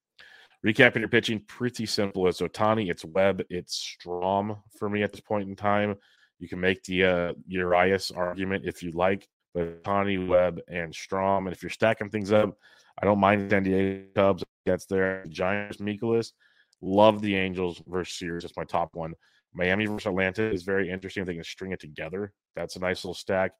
Recapping 0.65 0.99
your 0.99 1.07
pitching, 1.07 1.43
pretty 1.47 1.87
simple. 1.87 2.27
It's 2.27 2.41
Ohtani, 2.41 2.91
it's 2.91 3.03
Webb, 3.03 3.41
it's 3.49 3.97
Strahm 3.99 4.59
for 4.77 4.89
me 4.89 5.01
at 5.01 5.11
this 5.11 5.21
point 5.21 5.49
in 5.49 5.55
time. 5.55 5.95
You 6.37 6.47
can 6.47 6.59
make 6.59 6.83
the 6.83 7.03
uh, 7.03 7.33
Urias 7.47 8.11
argument 8.11 8.65
if 8.65 8.83
you 8.83 8.91
like, 8.91 9.27
but 9.55 9.83
Ohtani, 9.83 10.27
Webb, 10.27 10.59
and 10.67 10.93
Strahm. 10.93 11.39
And 11.39 11.51
if 11.51 11.63
you're 11.63 11.71
stacking 11.71 12.09
things 12.09 12.31
up, 12.31 12.55
I 13.01 13.05
don't 13.05 13.19
mind 13.19 13.49
San 13.49 13.63
Diego 13.63 14.05
Cubs. 14.15 14.43
Gets 14.67 14.85
there. 14.85 15.25
Giants, 15.27 15.77
Mikolas. 15.77 16.33
Love 16.81 17.21
the 17.21 17.35
Angels 17.35 17.81
versus 17.87 18.15
Sears. 18.15 18.43
That's 18.43 18.55
my 18.55 18.63
top 18.63 18.95
one. 18.95 19.15
Miami 19.53 19.85
versus 19.85 20.07
Atlanta 20.07 20.43
is 20.43 20.63
very 20.63 20.89
interesting. 20.89 21.21
If 21.21 21.27
they 21.27 21.35
can 21.35 21.43
string 21.43 21.71
it 21.71 21.79
together, 21.79 22.33
that's 22.55 22.75
a 22.75 22.79
nice 22.79 23.03
little 23.03 23.13
stack. 23.13 23.51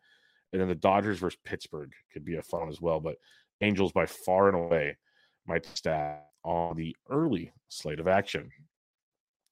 And 0.51 0.61
then 0.61 0.69
the 0.69 0.75
Dodgers 0.75 1.19
versus 1.19 1.39
Pittsburgh 1.45 1.91
could 2.11 2.25
be 2.25 2.35
a 2.35 2.41
fun 2.41 2.69
as 2.69 2.81
well. 2.81 2.99
But 2.99 3.15
Angels 3.61 3.91
by 3.91 4.07
far 4.07 4.47
and 4.47 4.57
away 4.57 4.97
my 5.45 5.59
stack 5.75 6.23
on 6.43 6.75
the 6.75 6.95
early 7.09 7.53
slate 7.69 7.99
of 7.99 8.07
action. 8.07 8.49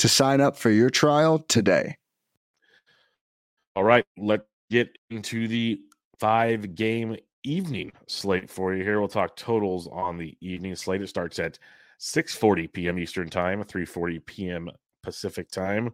to 0.00 0.08
sign 0.08 0.40
up 0.40 0.56
for 0.56 0.70
your 0.70 0.88
trial 0.88 1.38
today. 1.38 1.94
All 3.76 3.84
right, 3.84 4.04
let's 4.16 4.44
get 4.70 4.96
into 5.10 5.46
the 5.46 5.78
five 6.18 6.74
game 6.74 7.16
evening 7.44 7.92
slate 8.08 8.48
for 8.48 8.74
you 8.74 8.82
here. 8.82 8.98
We'll 8.98 9.08
talk 9.08 9.36
totals 9.36 9.88
on 9.88 10.16
the 10.16 10.36
evening 10.40 10.74
slate. 10.74 11.02
It 11.02 11.08
starts 11.08 11.38
at 11.38 11.58
6:40 12.00 12.72
p.m. 12.72 12.98
Eastern 12.98 13.28
Time, 13.28 13.62
3:40 13.62 14.24
p.m. 14.24 14.70
Pacific 15.02 15.50
Time, 15.50 15.92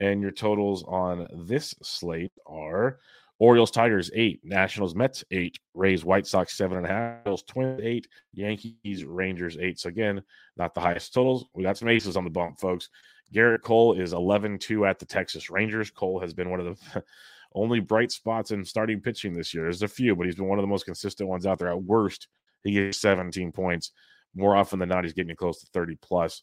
and 0.00 0.22
your 0.22 0.30
totals 0.30 0.82
on 0.88 1.26
this 1.46 1.74
slate 1.82 2.32
are 2.46 3.00
Orioles 3.38 3.70
Tigers 3.70 4.10
eight, 4.14 4.40
Nationals 4.44 4.94
Mets 4.94 5.24
eight, 5.30 5.58
Rays 5.74 6.06
White 6.06 6.26
Sox 6.26 6.56
seven 6.56 6.78
and 6.78 6.86
a 6.86 6.88
half, 6.88 7.24
Bills 7.24 7.42
Twins 7.42 7.82
eight, 7.82 8.08
Yankees 8.32 9.04
Rangers 9.04 9.58
eight. 9.60 9.78
So 9.78 9.90
again, 9.90 10.22
not 10.56 10.72
the 10.72 10.80
highest 10.80 11.12
totals. 11.12 11.44
We 11.52 11.64
got 11.64 11.76
some 11.76 11.88
aces 11.88 12.16
on 12.16 12.24
the 12.24 12.30
bump, 12.30 12.58
folks. 12.58 12.88
Gerrit 13.32 13.62
Cole 13.62 13.94
is 13.94 14.12
11-2 14.12 14.88
at 14.88 14.98
the 14.98 15.06
Texas 15.06 15.50
Rangers. 15.50 15.90
Cole 15.90 16.20
has 16.20 16.34
been 16.34 16.50
one 16.50 16.60
of 16.60 16.78
the 16.94 17.02
only 17.54 17.80
bright 17.80 18.12
spots 18.12 18.50
in 18.50 18.64
starting 18.64 19.00
pitching 19.00 19.32
this 19.34 19.54
year. 19.54 19.64
There's 19.64 19.82
a 19.82 19.88
few, 19.88 20.14
but 20.14 20.26
he's 20.26 20.36
been 20.36 20.48
one 20.48 20.58
of 20.58 20.62
the 20.62 20.68
most 20.68 20.84
consistent 20.84 21.28
ones 21.28 21.46
out 21.46 21.58
there. 21.58 21.68
At 21.68 21.82
worst, 21.82 22.28
he 22.62 22.72
gets 22.72 22.98
17 22.98 23.52
points. 23.52 23.92
More 24.34 24.56
often 24.56 24.78
than 24.78 24.88
not, 24.88 25.04
he's 25.04 25.12
getting 25.12 25.36
close 25.36 25.60
to 25.60 25.66
30 25.72 25.96
plus. 26.00 26.42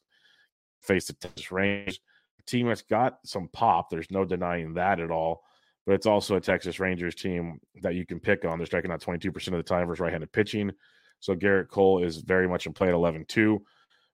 Face 0.81 1.08
the 1.08 1.13
Texas 1.13 1.51
Rangers. 1.51 2.00
Team 2.46 2.67
that's 2.67 2.81
got 2.81 3.19
some 3.25 3.48
pop. 3.53 3.89
There's 3.89 4.10
no 4.10 4.25
denying 4.25 4.74
that 4.74 5.00
at 5.00 5.12
all. 5.12 5.43
But 5.86 5.93
it's 5.93 6.08
also 6.08 6.36
a 6.36 6.41
Texas 6.41 6.79
Rangers 6.79 7.15
team 7.15 7.60
that 7.81 7.96
you 7.96 8.05
can 8.05 8.19
pick 8.19 8.46
on. 8.46 8.58
They're 8.58 8.65
striking 8.65 8.91
out 8.91 9.01
22% 9.01 9.36
of 9.48 9.53
the 9.53 9.63
time 9.63 9.88
versus 9.88 10.00
right 10.00 10.12
handed 10.12 10.31
pitching. 10.31 10.72
So 11.19 11.36
Gerrit 11.36 11.67
Cole 11.67 12.03
is 12.03 12.17
very 12.17 12.48
much 12.48 12.65
in 12.65 12.74
play 12.74 12.88
at 12.88 12.93
11 12.93 13.25
2. 13.27 13.62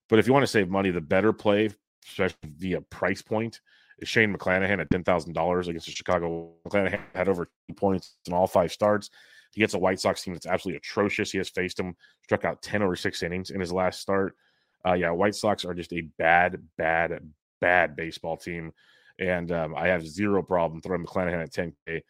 But 0.09 0.19
if 0.19 0.27
you 0.27 0.33
want 0.33 0.43
to 0.43 0.47
save 0.47 0.69
money, 0.69 0.91
the 0.91 1.01
better 1.01 1.33
play, 1.33 1.69
especially 2.07 2.37
via 2.57 2.81
price 2.81 3.21
point, 3.21 3.61
is 3.99 4.09
Shane 4.09 4.35
McClanahan 4.35 4.79
at 4.79 4.89
$10,000 4.89 5.67
against 5.67 5.85
the 5.85 5.91
Chicago. 5.91 6.53
McClanahan 6.67 7.01
had 7.13 7.29
over 7.29 7.45
two 7.45 7.75
points 7.75 8.17
in 8.27 8.33
all 8.33 8.47
five 8.47 8.71
starts. 8.71 9.09
He 9.51 9.61
gets 9.61 9.73
a 9.73 9.79
White 9.79 9.99
Sox 9.99 10.21
team 10.21 10.33
that's 10.33 10.45
absolutely 10.45 10.77
atrocious. 10.77 11.31
He 11.31 11.37
has 11.37 11.49
faced 11.49 11.77
them, 11.77 11.95
struck 12.23 12.43
out 12.43 12.61
10 12.61 12.81
over 12.81 12.95
six 12.95 13.23
innings 13.23 13.51
in 13.51 13.61
his 13.61 13.71
last 13.71 14.01
start. 14.01 14.35
Uh, 14.85 14.93
yeah, 14.93 15.11
White 15.11 15.35
Sox 15.35 15.63
are 15.63 15.73
just 15.73 15.93
a 15.93 16.01
bad, 16.17 16.61
bad, 16.77 17.19
bad 17.61 17.95
baseball 17.95 18.37
team. 18.37 18.73
And 19.17 19.51
um, 19.51 19.73
I 19.75 19.87
have 19.87 20.05
zero 20.05 20.43
problem 20.43 20.81
throwing 20.81 21.05
McClanahan 21.05 21.41
at 21.41 21.53
10K. 21.53 22.01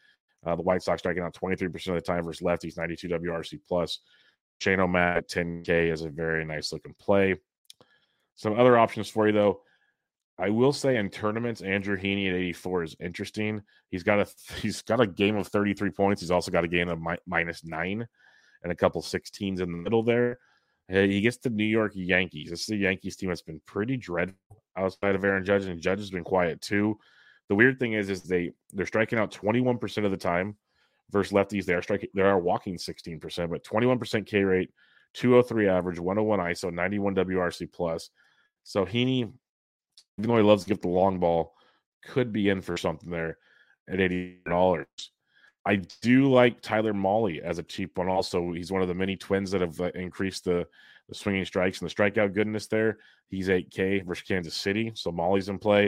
Uh, 0.46 0.56
the 0.56 0.64
White 0.64 0.82
Sox 0.82 1.02
striking 1.02 1.24
out 1.24 1.36
23% 1.36 1.88
of 1.88 1.96
the 1.96 2.02
time 2.02 2.24
versus 2.24 2.46
lefties, 2.46 2.78
92 2.78 3.10
WRC 3.10 3.60
plus. 3.68 4.00
Shane 4.60 4.80
O'Mac 4.80 5.18
at 5.18 5.30
10K 5.30 5.92
is 5.92 6.02
a 6.02 6.10
very 6.10 6.46
nice 6.46 6.72
looking 6.72 6.96
play. 7.00 7.36
Some 8.36 8.60
other 8.60 8.78
options 8.78 9.10
for 9.10 9.28
you, 9.28 9.34
though. 9.34 9.62
I 10.38 10.50
will 10.50 10.74
say 10.74 10.98
in 10.98 11.10
tournaments, 11.10 11.62
Andrew 11.62 11.98
Heaney 11.98 12.27
at 12.30 12.36
84 12.36 12.84
is 12.84 12.96
interesting. 13.00 13.62
He's 13.89 14.04
got 14.04 14.20
a 14.20 14.27
he's 14.62 14.82
got 14.82 15.00
a 15.00 15.08
game 15.08 15.38
of 15.38 15.48
33 15.48 15.92
points. 15.92 16.22
He's 16.22 16.32
also 16.32 16.51
got 16.51 16.63
a 16.63 16.70
game 16.70 16.89
of 16.89 17.00
mi- 17.00 17.18
minus 17.25 17.63
nine 17.63 18.08
and 18.63 18.72
a 18.72 18.75
couple 18.75 19.01
16s 19.01 19.42
in 19.42 19.56
the 19.56 19.65
middle 19.65 20.04
there. 20.04 20.39
He 20.88 21.22
gets 21.22 21.38
the 21.38 21.50
New 21.50 21.65
York 21.65 21.94
Yankees. 21.96 22.51
This 22.51 22.63
is 22.63 22.70
a 22.70 22.75
Yankees 22.75 23.15
team 23.15 23.30
that's 23.30 23.42
been 23.42 23.62
pretty 23.65 23.98
dreadful 23.98 24.63
outside 24.77 25.15
of 25.15 25.24
Aaron 25.24 25.44
Judge, 25.44 25.65
and 25.65 25.82
Judge 25.82 26.00
has 26.00 26.12
been 26.12 26.24
quiet 26.24 26.62
too. 26.62 27.00
The 27.50 27.56
weird 27.56 27.80
thing 27.80 27.94
is, 27.94 28.10
is 28.10 28.24
they 28.24 28.51
they're 28.74 28.86
striking 28.86 29.18
out 29.18 29.32
21% 29.32 30.06
of 30.06 30.12
the 30.12 30.18
time 30.18 30.58
versus 31.12 31.34
lefties. 31.34 31.65
They 31.65 31.74
are 31.74 31.82
striking, 31.82 32.10
they 32.13 32.22
are 32.22 32.39
walking 32.39 32.77
16%, 32.77 33.50
but 33.50 33.63
21% 33.63 34.25
K 34.27 34.44
rate, 34.44 34.70
203 35.13 35.68
average, 35.68 36.00
101 36.00 36.39
ISO, 36.39 36.72
91 36.72 37.15
WRC 37.15 37.72
plus. 37.72 38.10
So 38.63 38.86
Heaney 38.86 39.32
even 40.17 40.29
though 40.29 40.38
he 40.38 40.43
loves 40.43 40.63
to 40.63 40.69
give 40.69 40.81
the 40.81 40.88
long 40.88 41.19
ball, 41.19 41.53
could 42.03 42.31
be 42.31 42.50
in 42.50 42.62
for 42.62 42.77
something 42.77 43.10
there 43.10 43.38
at 43.89 44.00
eighty 44.00 44.38
dollars. 44.45 44.88
I 45.65 45.77
do 46.01 46.31
like 46.31 46.62
Tyler 46.62 46.93
Mahle 46.93 47.41
as 47.43 47.57
a 47.57 47.63
cheap 47.63 47.98
one. 47.98 48.07
Also, 48.07 48.53
he's 48.53 48.72
one 48.72 48.84
of 48.84 48.88
the 48.88 48.93
many 48.93 49.15
twins 49.15 49.50
that 49.51 49.62
have 49.62 49.81
uh, 49.81 49.89
increased 49.95 50.45
the, 50.45 50.67
the 51.10 51.15
swinging 51.15 51.43
strikes 51.45 51.81
and 51.81 51.89
the 51.89 51.93
strikeout 51.93 52.36
goodness 52.36 52.67
there. 52.67 53.00
He's 53.29 53.48
8K 53.48 54.05
versus 54.05 54.27
Kansas 54.27 54.53
City, 54.53 54.91
so 54.93 55.12
Mahle's 55.12 55.50
in 55.50 55.57
play. 55.57 55.88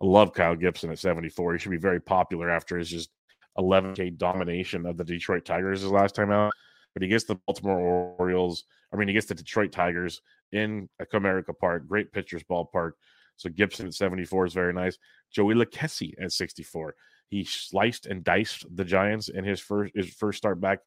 I 0.00 0.04
love 0.04 0.32
Kyle 0.32 0.56
Gibson 0.56 0.90
at 0.90 0.98
74. 0.98 1.52
He 1.52 1.58
should 1.58 1.70
be 1.70 1.76
very 1.76 2.00
popular 2.00 2.48
after 2.48 2.78
his 2.78 2.88
just 2.88 3.10
11K 3.58 4.16
domination 4.16 4.86
of 4.86 4.96
the 4.96 5.04
Detroit 5.04 5.44
Tigers 5.44 5.82
his 5.82 5.90
last 5.90 6.14
time 6.14 6.30
out. 6.30 6.52
But 6.94 7.02
he 7.02 7.08
gets 7.08 7.24
the 7.24 7.34
Baltimore 7.34 8.14
Orioles. 8.18 8.64
I 8.92 8.96
mean, 8.96 9.08
he 9.08 9.14
gets 9.14 9.26
the 9.26 9.34
Detroit 9.34 9.72
Tigers 9.72 10.22
in 10.52 10.88
a 10.98 11.04
Comerica 11.04 11.56
Park, 11.58 11.86
great 11.86 12.12
pitcher's 12.12 12.44
ballpark. 12.44 12.92
So 13.38 13.48
Gibson 13.48 13.86
at 13.86 13.94
74 13.94 14.46
is 14.46 14.52
very 14.52 14.72
nice. 14.74 14.98
Joey 15.32 15.54
Lucchesi 15.54 16.12
at 16.20 16.32
64. 16.32 16.94
He 17.30 17.44
sliced 17.44 18.06
and 18.06 18.24
diced 18.24 18.64
the 18.74 18.84
Giants 18.84 19.28
in 19.28 19.44
his 19.44 19.60
first 19.60 19.92
his 19.94 20.12
first 20.12 20.38
start 20.38 20.60
back 20.60 20.80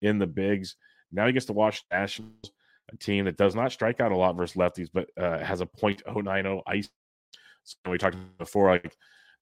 in 0.00 0.18
the 0.18 0.26
bigs. 0.26 0.76
Now 1.12 1.26
he 1.26 1.32
gets 1.32 1.46
to 1.46 1.52
watch 1.52 1.84
Nationals, 1.90 2.52
a 2.92 2.96
team 2.96 3.24
that 3.24 3.36
does 3.36 3.54
not 3.54 3.72
strike 3.72 4.00
out 4.00 4.12
a 4.12 4.16
lot 4.16 4.36
versus 4.36 4.56
lefties, 4.56 4.88
but 4.92 5.08
uh, 5.20 5.38
has 5.38 5.60
a 5.60 5.66
.090 5.66 6.62
ice. 6.66 6.88
So 7.64 7.90
we 7.90 7.98
talked 7.98 8.16
before, 8.38 8.70
like 8.70 8.96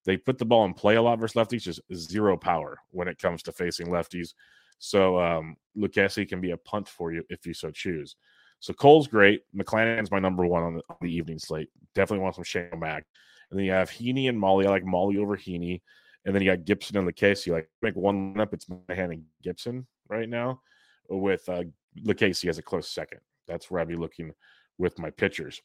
they 0.06 0.16
put 0.16 0.38
the 0.38 0.44
ball 0.44 0.64
in 0.64 0.74
play 0.74 0.96
a 0.96 1.02
lot 1.02 1.18
versus 1.18 1.34
lefties, 1.34 1.62
just 1.62 1.80
zero 1.92 2.36
power 2.36 2.78
when 2.90 3.08
it 3.08 3.18
comes 3.18 3.42
to 3.42 3.52
facing 3.52 3.88
lefties. 3.88 4.32
So 4.78 5.18
um, 5.18 5.56
Lucchesi 5.76 6.28
can 6.28 6.40
be 6.40 6.52
a 6.52 6.56
punt 6.56 6.88
for 6.88 7.12
you 7.12 7.24
if 7.28 7.46
you 7.46 7.52
so 7.52 7.70
choose. 7.70 8.16
So 8.64 8.72
Cole's 8.72 9.08
great. 9.08 9.42
McClanahan's 9.54 10.10
my 10.10 10.18
number 10.18 10.46
one 10.46 10.62
on 10.62 10.76
the, 10.76 10.82
on 10.88 10.96
the 11.02 11.14
evening 11.14 11.38
slate. 11.38 11.68
Definitely 11.94 12.22
want 12.22 12.36
some 12.36 12.44
Shane 12.44 12.70
Mack. 12.78 13.04
And 13.50 13.58
then 13.58 13.66
you 13.66 13.72
have 13.72 13.90
Heaney 13.90 14.30
and 14.30 14.40
Mahle. 14.40 14.64
I 14.64 14.70
like 14.70 14.86
Mahle 14.86 15.18
over 15.18 15.36
Heaney. 15.36 15.82
And 16.24 16.34
then 16.34 16.40
you 16.40 16.50
got 16.50 16.64
Gibson 16.64 16.96
and 16.96 17.06
Lucchesi. 17.06 17.52
Like 17.52 17.68
make 17.82 17.94
one 17.94 18.40
up. 18.40 18.54
It's 18.54 18.66
Monahan 18.66 19.12
and 19.12 19.24
Gibson 19.42 19.86
right 20.08 20.26
now, 20.26 20.62
with 21.10 21.46
uh, 21.46 21.64
Lucchesi 22.06 22.48
as 22.48 22.56
a 22.56 22.62
close 22.62 22.88
second. 22.88 23.20
That's 23.46 23.70
where 23.70 23.82
I'd 23.82 23.88
be 23.88 23.96
looking 23.96 24.32
with 24.78 24.98
my 24.98 25.10
pitchers. 25.10 25.60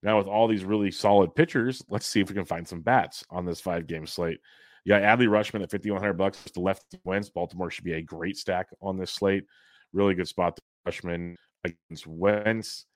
Now, 0.00 0.18
with 0.18 0.28
all 0.28 0.46
these 0.46 0.64
really 0.64 0.92
solid 0.92 1.34
pitchers, 1.34 1.82
let's 1.88 2.06
see 2.06 2.20
if 2.20 2.28
we 2.28 2.36
can 2.36 2.44
find 2.44 2.68
some 2.68 2.82
bats 2.82 3.24
on 3.30 3.44
this 3.44 3.60
five 3.60 3.88
game 3.88 4.06
slate. 4.06 4.38
Yeah, 4.84 5.00
Adley 5.00 5.26
Rutschman 5.26 5.64
at 5.64 5.72
5100 5.72 6.12
bucks. 6.12 6.38
The 6.54 6.60
left 6.60 6.84
wins. 7.02 7.30
Baltimore 7.30 7.68
should 7.68 7.82
be 7.82 7.94
a 7.94 8.00
great 8.00 8.36
stack 8.36 8.68
on 8.80 8.96
this 8.96 9.10
slate. 9.10 9.42
Really 9.92 10.14
good 10.14 10.28
spot. 10.28 10.56
Rutschman 10.86 11.34
against 11.66 12.06
Wentz. 12.06 12.86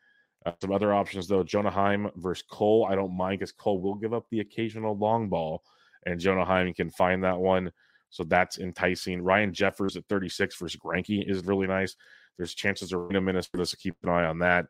Uh, 0.46 0.52
some 0.60 0.72
other 0.72 0.92
options 0.92 1.28
though: 1.28 1.42
Jonah 1.42 1.70
Heim 1.70 2.10
versus 2.16 2.44
Cole. 2.50 2.86
I 2.88 2.94
don't 2.94 3.16
mind 3.16 3.38
because 3.38 3.52
Cole 3.52 3.80
will 3.80 3.94
give 3.94 4.14
up 4.14 4.26
the 4.30 4.40
occasional 4.40 4.96
long 4.96 5.28
ball, 5.28 5.62
and 6.06 6.18
Jonah 6.18 6.44
Heim 6.44 6.72
can 6.72 6.90
find 6.90 7.22
that 7.24 7.38
one. 7.38 7.72
So 8.10 8.24
that's 8.24 8.58
enticing. 8.58 9.22
Ryan 9.22 9.52
Jeffers 9.52 9.96
at 9.96 10.04
36 10.08 10.56
versus 10.56 10.80
Greinke 10.84 11.28
is 11.30 11.44
really 11.44 11.66
nice. 11.66 11.94
There's 12.36 12.54
chances 12.54 12.92
of 12.92 13.10
a 13.10 13.20
Minnesota, 13.20 13.66
so 13.66 13.76
keep 13.80 13.94
an 14.02 14.08
eye 14.08 14.24
on 14.24 14.38
that. 14.40 14.66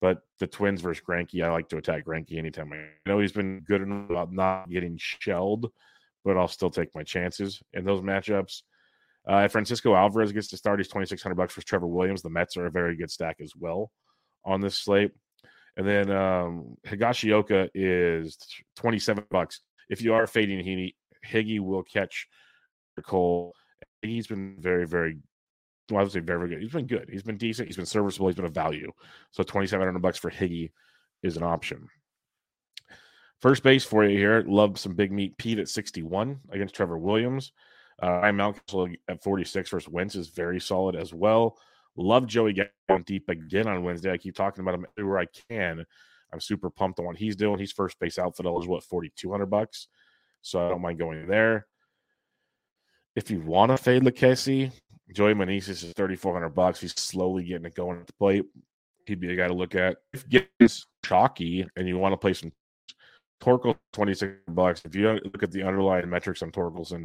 But 0.00 0.18
the 0.38 0.46
Twins 0.46 0.80
versus 0.82 1.02
Greinke, 1.06 1.42
I 1.42 1.50
like 1.50 1.68
to 1.70 1.78
attack 1.78 2.04
Greinke 2.04 2.36
anytime. 2.36 2.72
I 2.72 3.08
know 3.08 3.18
he's 3.18 3.32
been 3.32 3.60
good 3.60 3.82
enough 3.82 4.10
about 4.10 4.32
not 4.32 4.68
getting 4.68 4.98
shelled, 4.98 5.72
but 6.24 6.36
I'll 6.36 6.48
still 6.48 6.70
take 6.70 6.94
my 6.94 7.02
chances 7.02 7.62
in 7.72 7.84
those 7.84 8.02
matchups. 8.02 8.62
Uh, 9.26 9.48
Francisco 9.48 9.94
Alvarez 9.94 10.32
gets 10.32 10.48
to 10.48 10.56
start. 10.56 10.78
He's 10.78 10.88
2600 10.88 11.34
bucks 11.34 11.54
for 11.54 11.62
Trevor 11.62 11.86
Williams. 11.86 12.22
The 12.22 12.30
Mets 12.30 12.56
are 12.56 12.66
a 12.66 12.70
very 12.70 12.96
good 12.96 13.10
stack 13.10 13.36
as 13.40 13.52
well 13.56 13.90
on 14.44 14.60
this 14.60 14.76
slate. 14.76 15.12
And 15.76 15.86
then 15.88 16.10
um, 16.10 16.76
Higashioka 16.86 17.70
is 17.74 18.36
27 18.76 19.24
bucks. 19.30 19.60
If 19.88 20.02
you 20.02 20.14
are 20.14 20.26
fading 20.26 20.64
Heaney, 20.64 20.94
Higgy 21.26 21.60
will 21.60 21.82
catch 21.82 22.28
Cole. 23.02 23.54
He's 24.02 24.26
been 24.26 24.56
very, 24.60 24.86
very 24.86 25.18
well, 25.90 26.00
I 26.00 26.02
would 26.02 26.12
say 26.12 26.20
very, 26.20 26.38
very 26.38 26.50
good. 26.50 26.62
He's 26.62 26.72
been 26.72 26.86
good. 26.86 27.08
He's 27.10 27.22
been 27.22 27.36
decent. 27.36 27.68
He's 27.68 27.76
been 27.76 27.86
serviceable. 27.86 28.28
He's 28.28 28.36
been 28.36 28.44
a 28.44 28.50
value. 28.50 28.92
So 29.32 29.42
2700 29.42 30.00
bucks 30.00 30.18
for 30.18 30.30
Higgy 30.30 30.70
is 31.22 31.36
an 31.36 31.42
option. 31.42 31.88
First 33.40 33.62
base 33.62 33.84
for 33.84 34.04
you 34.04 34.16
here. 34.16 34.44
Love 34.46 34.78
some 34.78 34.94
big 34.94 35.12
meat 35.12 35.36
Pete 35.36 35.58
at 35.58 35.68
61 35.68 36.40
against 36.50 36.74
Trevor 36.74 36.98
Williams. 36.98 37.52
Uh, 38.02 38.06
I'm 38.06 38.38
Mountcastle 38.38 38.96
at 39.08 39.22
46 39.22 39.70
versus 39.70 39.88
Wentz 39.88 40.14
is 40.14 40.28
very 40.28 40.60
solid 40.60 40.96
as 40.96 41.12
well. 41.12 41.58
Love 41.96 42.26
Joey 42.26 42.52
going 42.88 43.02
deep 43.04 43.28
again 43.28 43.68
on 43.68 43.84
Wednesday. 43.84 44.10
I 44.10 44.18
keep 44.18 44.34
talking 44.34 44.62
about 44.62 44.74
him 44.74 44.86
everywhere 44.98 45.20
I 45.20 45.26
can. 45.48 45.84
I'm 46.32 46.40
super 46.40 46.70
pumped 46.70 46.98
on 46.98 47.04
what 47.04 47.16
he's 47.16 47.36
doing. 47.36 47.58
He's 47.58 47.70
first 47.70 47.98
base 48.00 48.18
outfit 48.18 48.46
is 48.46 48.66
what 48.66 48.82
4,200 48.82 49.46
bucks, 49.46 49.86
so 50.42 50.66
I 50.66 50.70
don't 50.70 50.82
mind 50.82 50.98
going 50.98 51.28
there. 51.28 51.66
If 53.14 53.30
you 53.30 53.40
want 53.40 53.70
to 53.70 53.76
fade 53.76 54.02
Lucchesi, 54.02 54.72
Joey 55.14 55.34
Meneses 55.34 55.84
is 55.84 55.92
3,400 55.94 56.48
bucks. 56.48 56.80
He's 56.80 56.98
slowly 56.98 57.44
getting 57.44 57.66
it 57.66 57.76
going 57.76 58.00
at 58.00 58.08
the 58.08 58.12
plate. 58.14 58.44
He'd 59.06 59.20
be 59.20 59.32
a 59.32 59.36
guy 59.36 59.46
to 59.46 59.54
look 59.54 59.76
at. 59.76 59.98
If 60.12 60.28
gets 60.28 60.86
chalky 61.04 61.68
and 61.76 61.86
you 61.86 61.98
want 61.98 62.14
to 62.14 62.16
play 62.16 62.32
some 62.32 62.50
Torkel, 63.40 63.76
26 63.92 64.32
bucks. 64.48 64.82
If 64.84 64.96
you 64.96 65.20
look 65.24 65.42
at 65.42 65.52
the 65.52 65.62
underlying 65.62 66.08
metrics 66.08 66.42
on 66.42 66.50
Torkelson, 66.50 67.04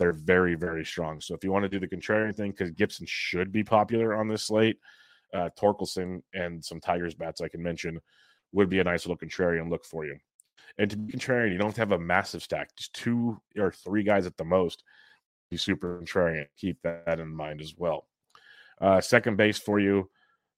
they're 0.00 0.12
very, 0.14 0.54
very 0.54 0.82
strong. 0.82 1.20
So 1.20 1.34
if 1.34 1.44
you 1.44 1.52
want 1.52 1.64
to 1.64 1.68
do 1.68 1.78
the 1.78 1.86
contrarian 1.86 2.34
thing, 2.34 2.52
because 2.52 2.70
Gibson 2.70 3.04
should 3.06 3.52
be 3.52 3.62
popular 3.62 4.16
on 4.16 4.28
this 4.28 4.44
slate, 4.44 4.78
uh, 5.34 5.50
Torkelson 5.60 6.22
and 6.32 6.64
some 6.64 6.80
Tigers 6.80 7.14
bats 7.14 7.42
I 7.42 7.48
can 7.48 7.62
mention 7.62 8.00
would 8.52 8.70
be 8.70 8.78
a 8.78 8.84
nice 8.84 9.06
little 9.06 9.18
contrarian 9.18 9.68
look 9.68 9.84
for 9.84 10.06
you. 10.06 10.16
And 10.78 10.90
to 10.90 10.96
be 10.96 11.12
contrarian, 11.12 11.52
you 11.52 11.58
don't 11.58 11.66
have 11.66 11.74
to 11.74 11.80
have 11.80 11.92
a 11.92 11.98
massive 11.98 12.42
stack, 12.42 12.74
just 12.76 12.94
two 12.94 13.42
or 13.58 13.70
three 13.70 14.02
guys 14.02 14.24
at 14.24 14.38
the 14.38 14.44
most. 14.44 14.82
Be 15.50 15.58
super 15.58 16.00
contrarian. 16.02 16.46
Keep 16.56 16.78
that 16.82 17.20
in 17.20 17.28
mind 17.28 17.60
as 17.60 17.74
well. 17.76 18.06
Uh, 18.80 19.02
second 19.02 19.36
base 19.36 19.58
for 19.58 19.78
you, 19.80 20.08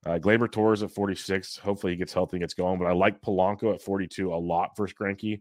uh, 0.07 0.19
Gleyber 0.19 0.51
Torres 0.51 0.85
at 0.85 0.93
46. 0.93 1.57
Hopefully 1.57 1.95
he 1.95 1.97
gets 1.97 2.13
healthy 2.13 2.37
and 2.37 2.43
gets 2.43 2.55
going. 2.55 2.79
But 2.79 2.87
I 2.87 2.93
like 2.93 3.21
Polanco 3.21 3.75
at 3.75 3.83
42 3.83 4.33
a 4.33 4.37
lot 4.37 4.77
versus 4.77 4.95
Greinke. 4.97 5.41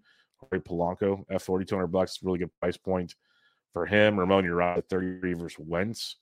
Great 0.49 0.65
Polanco 0.65 1.23
at 1.29 1.43
4,200 1.43 1.85
bucks, 1.85 2.17
really 2.23 2.39
good 2.39 2.49
price 2.59 2.77
point 2.77 3.13
for 3.73 3.85
him. 3.85 4.19
Ramon 4.19 4.45
Urias 4.45 4.79
at 4.79 4.89
33 4.89 5.33
versus 5.33 5.59
Wentz 5.59 6.17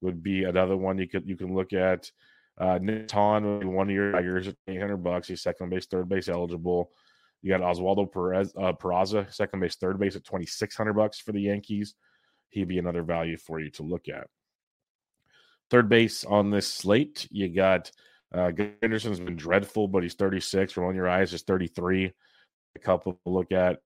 would 0.00 0.22
be 0.22 0.44
another 0.44 0.76
one 0.76 0.98
you 0.98 1.08
could 1.08 1.28
you 1.28 1.36
can 1.36 1.54
look 1.54 1.72
at. 1.72 2.10
Uh, 2.56 2.78
Nick 2.80 3.08
Ton 3.08 3.72
one 3.72 3.88
your 3.88 4.12
Tigers 4.12 4.48
800 4.68 4.98
bucks. 4.98 5.28
He's 5.28 5.42
second 5.42 5.70
base, 5.70 5.86
third 5.86 6.08
base 6.08 6.28
eligible. 6.28 6.90
You 7.42 7.50
got 7.50 7.60
Oswaldo 7.60 8.10
Perez, 8.10 8.54
uh, 8.56 8.72
Peraza, 8.72 9.32
second 9.32 9.60
base, 9.60 9.76
third 9.76 9.98
base 9.98 10.16
at 10.16 10.24
2,600 10.24 10.92
bucks 10.92 11.18
for 11.18 11.32
the 11.32 11.42
Yankees. 11.42 11.94
He'd 12.50 12.68
be 12.68 12.78
another 12.78 13.02
value 13.02 13.36
for 13.36 13.60
you 13.60 13.70
to 13.72 13.82
look 13.82 14.08
at. 14.08 14.28
Third 15.68 15.88
base 15.88 16.24
on 16.24 16.50
this 16.50 16.72
slate, 16.72 17.26
you 17.30 17.48
got 17.48 17.90
uh, 18.34 18.50
Anderson's 18.82 19.20
been 19.20 19.36
dreadful, 19.36 19.88
but 19.88 20.02
he's 20.02 20.14
36. 20.14 20.76
Ramon 20.76 20.96
Urias 20.96 21.32
is 21.32 21.42
33. 21.42 22.12
A 22.76 22.78
couple 22.78 23.12
to 23.12 23.30
look 23.30 23.52
at. 23.52 23.80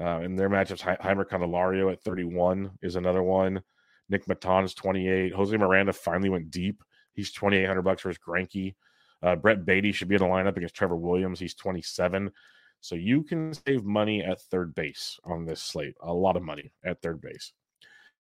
Uh, 0.00 0.20
in 0.20 0.34
their 0.36 0.48
matchups, 0.48 0.98
Jeimer 1.00 1.26
Candelario 1.28 1.92
at 1.92 2.02
31 2.02 2.70
is 2.82 2.96
another 2.96 3.22
one. 3.22 3.60
Nick 4.08 4.26
Maton 4.26 4.64
is 4.64 4.74
28. 4.74 5.34
Jose 5.34 5.56
Miranda 5.56 5.92
finally 5.92 6.30
went 6.30 6.50
deep. 6.50 6.82
He's 7.12 7.32
2,800 7.32 7.82
bucks 7.82 8.02
his 8.02 8.18
Greinke. 8.18 8.74
Uh, 9.22 9.36
Brett 9.36 9.66
Baty 9.66 9.92
should 9.92 10.08
be 10.08 10.14
in 10.14 10.22
the 10.22 10.26
lineup 10.26 10.56
against 10.56 10.74
Trevor 10.74 10.96
Williams. 10.96 11.38
He's 11.38 11.54
27. 11.54 12.30
So 12.80 12.94
you 12.94 13.22
can 13.22 13.52
save 13.52 13.84
money 13.84 14.24
at 14.24 14.40
third 14.40 14.74
base 14.74 15.18
on 15.24 15.44
this 15.44 15.62
slate. 15.62 15.94
A 16.00 16.12
lot 16.12 16.36
of 16.36 16.42
money 16.42 16.72
at 16.82 17.02
third 17.02 17.20
base. 17.20 17.52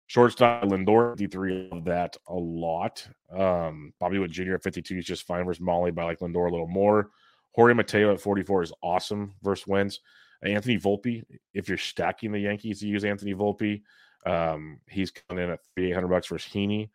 Shortstop 0.07 0.63
Lindor 0.65 1.11
53 1.11 1.71
of 1.73 1.85
that 1.85 2.17
a 2.29 2.35
lot. 2.35 3.07
Um, 3.31 3.93
Bobby 3.99 4.19
Witt 4.19 4.31
Jr. 4.31 4.55
at 4.55 4.63
52 4.63 4.99
is 4.99 5.05
just 5.05 5.27
fine 5.27 5.45
versus 5.45 5.61
Mahle, 5.61 5.95
but 5.95 6.03
I 6.03 6.05
like 6.07 6.21
Lindor 6.21 6.49
a 6.49 6.51
little 6.51 6.69
more. 6.69 7.11
Jorge 7.53 7.75
Mateo 7.75 8.13
at 8.13 8.21
44 8.21 8.63
is 8.63 8.73
awesome 8.83 9.35
versus 9.43 9.67
Wentz. 9.67 10.01
Anthony 10.47 10.79
Volpe, 10.79 11.25
if 11.55 11.69
you're 11.69 11.79
stacking 11.79 12.33
the 12.33 12.41
Yankees 12.41 12.83
you 12.83 12.91
use 12.91 13.05
Anthony 13.05 13.35
Volpe, 13.35 13.83
um, 14.27 14.81
he's 14.89 15.11
coming 15.11 15.45
in 15.45 15.51
at 15.51 15.61
3,800 15.77 16.09
bucks 16.09 16.27
versus 16.29 16.53
Heaney. 16.53 16.91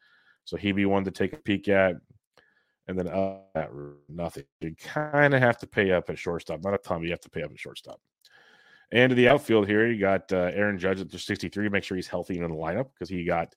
So 0.46 0.58
he'd 0.58 0.74
be 0.74 0.86
one 0.86 1.06
to 1.06 1.12
take 1.12 1.34
a 1.34 1.38
peek 1.38 1.68
at. 1.68 1.96
And 2.88 2.98
then 2.98 3.08
uh, 3.08 3.68
nothing. 4.10 4.44
You 4.60 4.76
kind 4.76 5.34
of 5.34 5.42
have 5.42 5.58
to 5.60 5.68
pay 5.68 5.92
up 5.92 6.10
at 6.10 6.18
shortstop. 6.18 6.64
Not 6.64 6.74
a 6.74 6.78
ton, 6.78 7.00
but 7.00 7.06
you 7.06 7.12
have 7.12 7.22
to 7.22 7.30
pay 7.30 7.44
up 7.44 7.52
at 7.52 7.60
shortstop. 7.60 8.02
And 8.92 9.10
to 9.12 9.16
the 9.16 9.30
outfield 9.30 9.68
here, 9.68 9.88
you 9.88 10.00
got 10.00 10.32
uh, 10.34 10.52
Aaron 10.54 10.78
Judge 10.78 11.00
at 11.00 11.12
63. 11.12 11.70
Make 11.70 11.84
sure 11.84 11.96
he's 11.96 12.08
healthy 12.08 12.38
in 12.38 12.44
the 12.44 12.50
lineup 12.50 12.90
because 12.94 13.08
he 13.08 13.24
got 13.24 13.56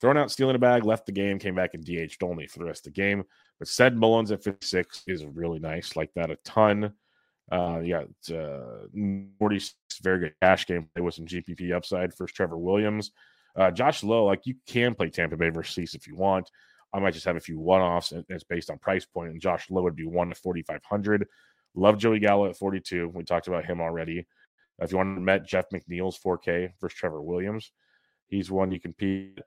thrown 0.00 0.18
out, 0.18 0.30
stealing 0.30 0.56
a 0.56 0.58
bag, 0.58 0.84
left 0.84 1.06
the 1.06 1.12
game, 1.12 1.38
came 1.38 1.54
back 1.54 1.72
and 1.72 1.84
DH'd 1.84 2.22
only 2.22 2.46
for 2.46 2.58
the 2.58 2.66
rest 2.66 2.86
of 2.86 2.92
the 2.92 3.00
game. 3.00 3.24
But 3.58 3.68
Ced 3.68 3.96
Mullins 3.96 4.32
at 4.32 4.42
56 4.42 5.04
is 5.06 5.24
really 5.24 5.58
nice. 5.58 5.96
Like 5.96 6.12
that 6.14 6.30
a 6.30 6.36
ton. 6.44 6.92
Uh, 7.50 7.80
yeah, 7.82 8.02
uh, 8.34 8.86
46 9.38 9.74
very 10.02 10.18
good 10.18 10.34
cash 10.42 10.66
game 10.66 10.88
play 10.94 11.02
with 11.02 11.14
some 11.14 11.26
GPP 11.26 11.72
upside 11.72 12.12
for 12.12 12.26
Trevor 12.26 12.58
Williams. 12.58 13.12
Uh, 13.56 13.70
Josh 13.70 14.02
Lowe, 14.02 14.24
like 14.24 14.46
you 14.46 14.56
can 14.66 14.94
play 14.94 15.10
Tampa 15.10 15.36
Bay 15.36 15.48
versus 15.48 15.74
Cease 15.74 15.94
if 15.94 16.06
you 16.06 16.16
want. 16.16 16.50
I 16.92 16.98
might 16.98 17.14
just 17.14 17.26
have 17.26 17.36
a 17.36 17.40
few 17.40 17.58
one 17.58 17.80
offs, 17.80 18.12
and 18.12 18.24
it's 18.28 18.44
based 18.44 18.70
on 18.70 18.78
price 18.78 19.04
point. 19.04 19.30
And 19.30 19.40
Josh 19.40 19.70
Lowe 19.70 19.82
would 19.82 19.96
be 19.96 20.06
one 20.06 20.28
to 20.28 20.34
4,500. 20.34 21.26
Love 21.74 21.98
Joey 21.98 22.18
Gallo 22.18 22.46
at 22.48 22.56
42. 22.56 23.08
We 23.08 23.24
talked 23.24 23.48
about 23.48 23.64
him 23.64 23.80
already. 23.80 24.26
If 24.78 24.92
you 24.92 24.98
want 24.98 25.16
to 25.16 25.20
met 25.20 25.46
Jeff 25.46 25.66
McNeil's 25.72 26.18
4K 26.18 26.72
versus 26.80 26.98
Trevor 26.98 27.22
Williams, 27.22 27.70
he's 28.28 28.50
one 28.50 28.72
you 28.72 28.80
compete. 28.80 29.38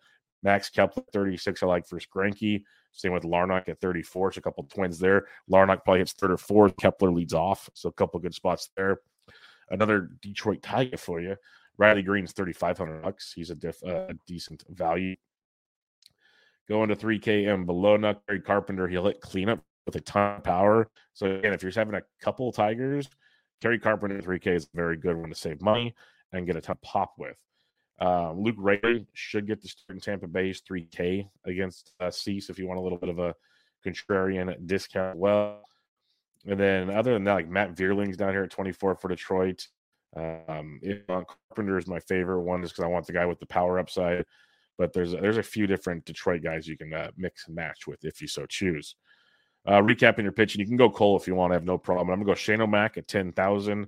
Max 0.44 0.70
Kepler 0.70 1.04
36, 1.12 1.64
I 1.64 1.66
like 1.66 1.90
versus 1.90 2.08
Greinke. 2.14 2.64
Same 2.92 3.14
with 3.14 3.24
Larnach 3.24 3.68
at 3.70 3.80
34. 3.82 4.34
So 4.34 4.40
a 4.40 4.42
couple 4.42 4.64
twins 4.64 5.00
there. 5.00 5.28
Larnach 5.52 5.84
probably 5.84 6.00
hits 6.00 6.14
third 6.14 6.32
or 6.32 6.38
fourth. 6.38 6.76
Kepler 6.78 7.12
leads 7.12 7.34
off. 7.34 7.70
So 7.74 7.90
a 7.90 7.94
couple 7.94 8.20
good 8.20 8.34
spots 8.34 8.70
there. 8.76 9.00
Another 9.70 10.10
Detroit 10.22 10.62
Tiger 10.62 10.98
for 10.98 11.22
you. 11.22 11.36
Riley 11.78 12.02
Greene's 12.02 12.34
3,500 12.34 13.02
bucks. 13.02 13.32
He's 13.34 13.52
a, 13.52 13.56
diff, 13.56 13.82
uh, 13.86 14.08
a 14.10 14.14
decent 14.28 14.64
value. 14.70 15.16
Going 16.68 16.90
to 16.90 16.96
3K 16.96 17.52
and 17.52 17.66
below, 17.66 17.98
Kerry 18.28 18.42
Carpenter, 18.42 18.88
he'll 18.88 19.06
hit 19.06 19.22
cleanup 19.22 19.64
with 19.86 19.96
a 19.96 20.02
ton 20.02 20.38
of 20.38 20.44
power. 20.44 20.90
So 21.14 21.28
again, 21.28 21.54
if 21.54 21.64
you're 21.64 21.72
having 21.72 21.96
a 21.96 22.04
couple 22.22 22.52
Tigers, 22.52 23.10
Kerry 23.62 23.80
Carpenter 23.80 24.22
3K 24.22 24.48
is 24.48 24.66
a 24.66 24.76
very 24.76 24.98
good 24.98 25.16
one 25.16 25.30
to 25.30 25.36
save 25.36 25.62
money 25.62 25.96
and 26.32 26.46
get 26.46 26.56
a 26.56 26.62
ton 26.62 26.74
of 26.76 26.82
pop 26.82 27.14
with. 27.18 27.38
Um, 28.02 28.42
Luke 28.42 28.56
Ray 28.58 29.06
should 29.14 29.46
get 29.46 29.62
the 29.62 29.68
start 29.68 29.96
in 29.96 30.00
Tampa 30.00 30.28
Bay's 30.28 30.62
3K 30.62 31.30
against 31.46 31.92
uh, 32.00 32.10
Cease 32.10 32.50
if 32.50 32.58
you 32.58 32.68
want 32.68 32.80
a 32.80 32.84
little 32.84 32.98
bit 32.98 33.10
of 33.10 33.20
a 33.20 33.36
contrarian 33.86 34.56
discount. 34.66 35.18
Well, 35.18 35.62
and 36.46 36.60
then 36.60 36.90
other 36.90 37.14
than 37.14 37.26
that, 37.26 37.34
like 37.34 37.50
Matt 37.50 37.76
Vierling's 37.76 38.18
down 38.18 38.32
here 38.32 38.44
at 38.44 38.52
24 38.52 38.96
for 38.96 39.08
Detroit. 39.10 39.68
Um, 40.16 40.80
Carpenter 41.08 41.78
is 41.78 41.88
my 41.88 42.00
favorite 42.00 42.42
one 42.42 42.62
just 42.62 42.74
because 42.74 42.86
I 42.86 42.90
want 42.90 43.06
the 43.06 43.14
guy 43.14 43.26
with 43.26 43.40
the 43.40 43.46
power 43.46 43.80
upside. 43.80 44.26
But 44.78 44.94
there's 44.94 45.12
there's 45.12 45.38
a 45.38 45.44
few 45.44 45.68
different 45.68 46.06
Detroit 46.06 46.42
guys 46.42 46.68
you 46.68 46.78
can 46.78 46.94
uh, 46.94 47.12
mix 47.18 47.48
and 47.48 47.56
match 47.56 47.86
with 47.86 48.06
if 48.06 48.22
you 48.22 48.28
so 48.28 48.46
choose. 48.46 48.96
Uh, 49.66 49.82
recapping 49.82 50.24
your 50.24 50.32
pitch, 50.32 50.56
and 50.56 50.62
you 50.62 50.66
can 50.66 50.78
go 50.78 50.90
Cole 50.90 51.18
if 51.18 51.28
you 51.28 51.36
want. 51.36 51.52
I 51.52 51.56
have 51.56 51.66
no 51.66 51.78
problem. 51.78 52.10
I'm 52.10 52.16
gonna 52.16 52.26
go 52.26 52.36
Shane 52.36 52.62
O'Mac 52.62 52.98
at 52.98 53.10
10,000 53.10 53.88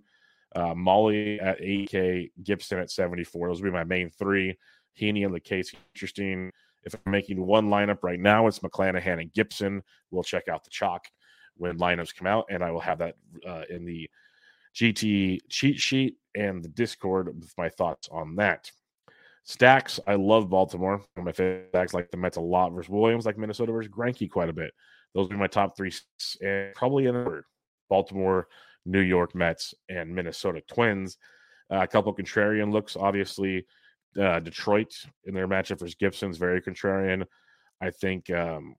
uh, 0.55 0.73
Mahle 0.73 1.41
at 1.41 1.61
8K, 1.61 2.31
Gibson 2.43 2.79
at 2.79 2.91
74. 2.91 3.47
Those 3.47 3.61
would 3.61 3.69
be 3.69 3.73
my 3.73 3.83
main 3.83 4.09
three. 4.09 4.57
Heaney 4.99 5.25
and 5.25 5.33
the 5.33 5.39
case 5.39 5.73
interesting. 5.93 6.51
If 6.83 6.95
I'm 7.05 7.11
making 7.11 7.45
one 7.45 7.69
lineup 7.69 8.03
right 8.03 8.19
now, 8.19 8.47
it's 8.47 8.59
McClanahan 8.59 9.21
and 9.21 9.33
Gibson. 9.33 9.83
We'll 10.09 10.23
check 10.23 10.47
out 10.47 10.63
the 10.63 10.69
chalk 10.69 11.05
when 11.57 11.77
lineups 11.77 12.15
come 12.15 12.27
out, 12.27 12.45
and 12.49 12.63
I 12.63 12.71
will 12.71 12.79
have 12.79 12.99
that 12.99 13.15
uh, 13.47 13.63
in 13.69 13.85
the 13.85 14.09
GT 14.75 15.39
cheat 15.49 15.79
sheet 15.79 16.17
and 16.35 16.63
the 16.63 16.69
Discord 16.69 17.27
with 17.39 17.53
my 17.57 17.69
thoughts 17.69 18.09
on 18.11 18.35
that. 18.37 18.71
Stacks, 19.43 19.99
I 20.07 20.15
love 20.15 20.49
Baltimore. 20.49 21.03
My 21.17 21.31
favorite 21.31 21.69
stacks, 21.69 21.93
like 21.93 22.11
the 22.11 22.17
Mets 22.17 22.37
a 22.37 22.41
lot 22.41 22.71
versus 22.71 22.89
Williams, 22.89 23.25
like 23.25 23.37
Minnesota 23.37 23.71
versus 23.71 23.91
Greinke 23.91 24.29
quite 24.29 24.49
a 24.49 24.53
bit. 24.53 24.71
Those 25.13 25.29
are 25.31 25.37
my 25.37 25.47
top 25.47 25.75
three, 25.75 25.91
and 26.41 26.73
probably 26.73 27.07
in 27.07 27.15
order: 27.15 27.45
Baltimore, 27.89 28.47
New 28.85 29.01
York 29.01 29.35
Mets, 29.35 29.73
and 29.89 30.13
Minnesota 30.13 30.61
Twins. 30.67 31.17
Uh, 31.71 31.81
a 31.81 31.87
couple 31.87 32.13
contrarian 32.13 32.71
looks, 32.71 32.95
obviously. 32.95 33.65
Uh, 34.19 34.39
Detroit 34.39 34.93
in 35.25 35.33
their 35.33 35.47
matchup 35.47 35.79
versus 35.79 35.95
Gibson's 35.95 36.37
very 36.37 36.61
contrarian. 36.61 37.25
I 37.79 37.91
think 37.91 38.29
um, 38.29 38.75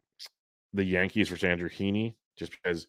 the 0.74 0.84
Yankees 0.84 1.28
versus 1.28 1.44
Andrew 1.44 1.70
Heaney, 1.70 2.14
just 2.38 2.52
because 2.52 2.86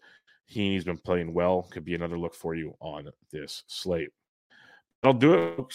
Heaney's 0.54 0.84
been 0.84 0.98
playing 0.98 1.34
well, 1.34 1.68
could 1.72 1.86
be 1.86 1.96
another 1.96 2.18
look 2.18 2.36
for 2.36 2.54
you 2.54 2.76
on 2.82 3.10
this 3.32 3.64
slate. 3.68 4.10
I'll 5.04 5.14
do 5.14 5.34
it. 5.34 5.74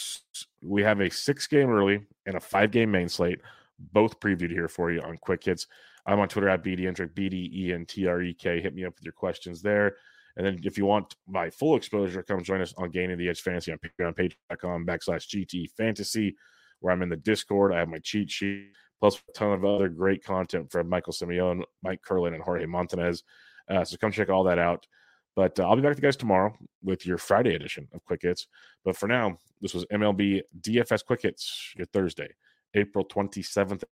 We 0.62 0.83
have 0.83 1.01
a 1.01 1.11
six 1.11 1.46
game 1.46 1.70
early 1.70 2.07
and 2.27 2.37
a 2.37 2.40
five 2.40 2.70
game 2.70 2.90
main 2.90 3.09
slate, 3.09 3.40
both 3.79 4.20
previewed 4.20 4.51
here 4.51 4.68
for 4.68 4.90
you 4.90 5.01
on 5.03 5.18
Quick 5.18 5.44
Hits. 5.44 5.66
I'm 6.07 6.20
on 6.20 6.29
Twitter 6.29 6.48
at 6.48 6.64
BDentrek, 6.64 7.14
B-D-E-N-T-R-E-K. 7.14 8.61
Hit 8.62 8.74
me 8.74 8.87
up 8.87 8.94
with 8.94 9.05
your 9.05 9.12
questions 9.12 9.61
there. 9.61 9.96
And 10.38 10.46
then 10.46 10.61
if 10.62 10.79
you 10.79 10.87
want 10.87 11.16
my 11.27 11.51
full 11.51 11.77
exposure, 11.77 12.22
come 12.22 12.42
join 12.42 12.61
us 12.61 12.72
on 12.79 12.90
Gaining 12.90 13.18
the 13.18 13.29
Edge 13.29 13.40
Fantasy 13.42 13.72
on 13.72 13.79
Patreon, 13.79 14.14
patreon.com 14.14 14.87
backslash 14.87 15.27
GT 15.27 15.68
Fantasy, 15.77 16.37
where 16.79 16.94
I'm 16.94 17.03
in 17.03 17.09
the 17.09 17.16
Discord. 17.16 17.74
I 17.74 17.81
have 17.81 17.88
my 17.88 17.98
cheat 17.98 18.31
sheet, 18.31 18.70
plus 19.01 19.20
a 19.29 19.33
ton 19.33 19.53
of 19.53 19.64
other 19.64 19.88
great 19.88 20.24
content 20.24 20.70
from 20.70 20.88
Michael 20.88 21.12
Simeone, 21.12 21.64
Mike 21.83 22.03
Curlin, 22.03 22.35
and 22.35 22.42
Jorge 22.42 22.66
Montanez. 22.66 23.24
Uh, 23.68 23.85
so 23.85 23.96
come 23.96 24.12
check 24.12 24.29
all 24.29 24.44
that 24.44 24.61
out. 24.61 24.87
But 25.35 25.59
uh, 25.59 25.68
I'll 25.68 25.77
be 25.77 25.83
back 25.83 25.90
with 25.90 25.98
you 25.98 26.03
guys 26.03 26.16
tomorrow 26.16 26.57
with 26.83 27.05
your 27.05 27.18
Friday 27.18 27.55
edition 27.55 27.88
of 27.92 28.05
Quick 28.05 28.22
Hits. 28.22 28.46
But 28.85 28.96
for 28.96 29.09
now, 29.09 29.38
this 29.61 29.74
was 29.74 29.85
MLB 29.87 30.42
DFS 30.61 31.05
Quick 31.05 31.22
Hits, 31.22 31.72
your 31.77 31.87
Thursday, 31.87 32.29
April 32.74 33.05
27th. 33.05 33.83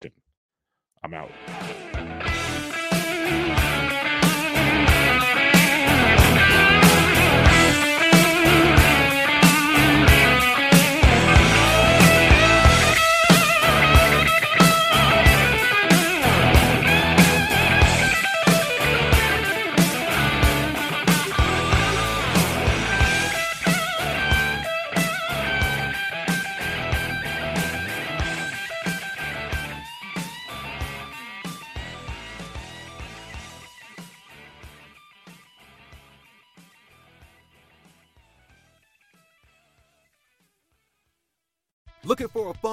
I'm 1.03 1.15
out. 1.15 1.31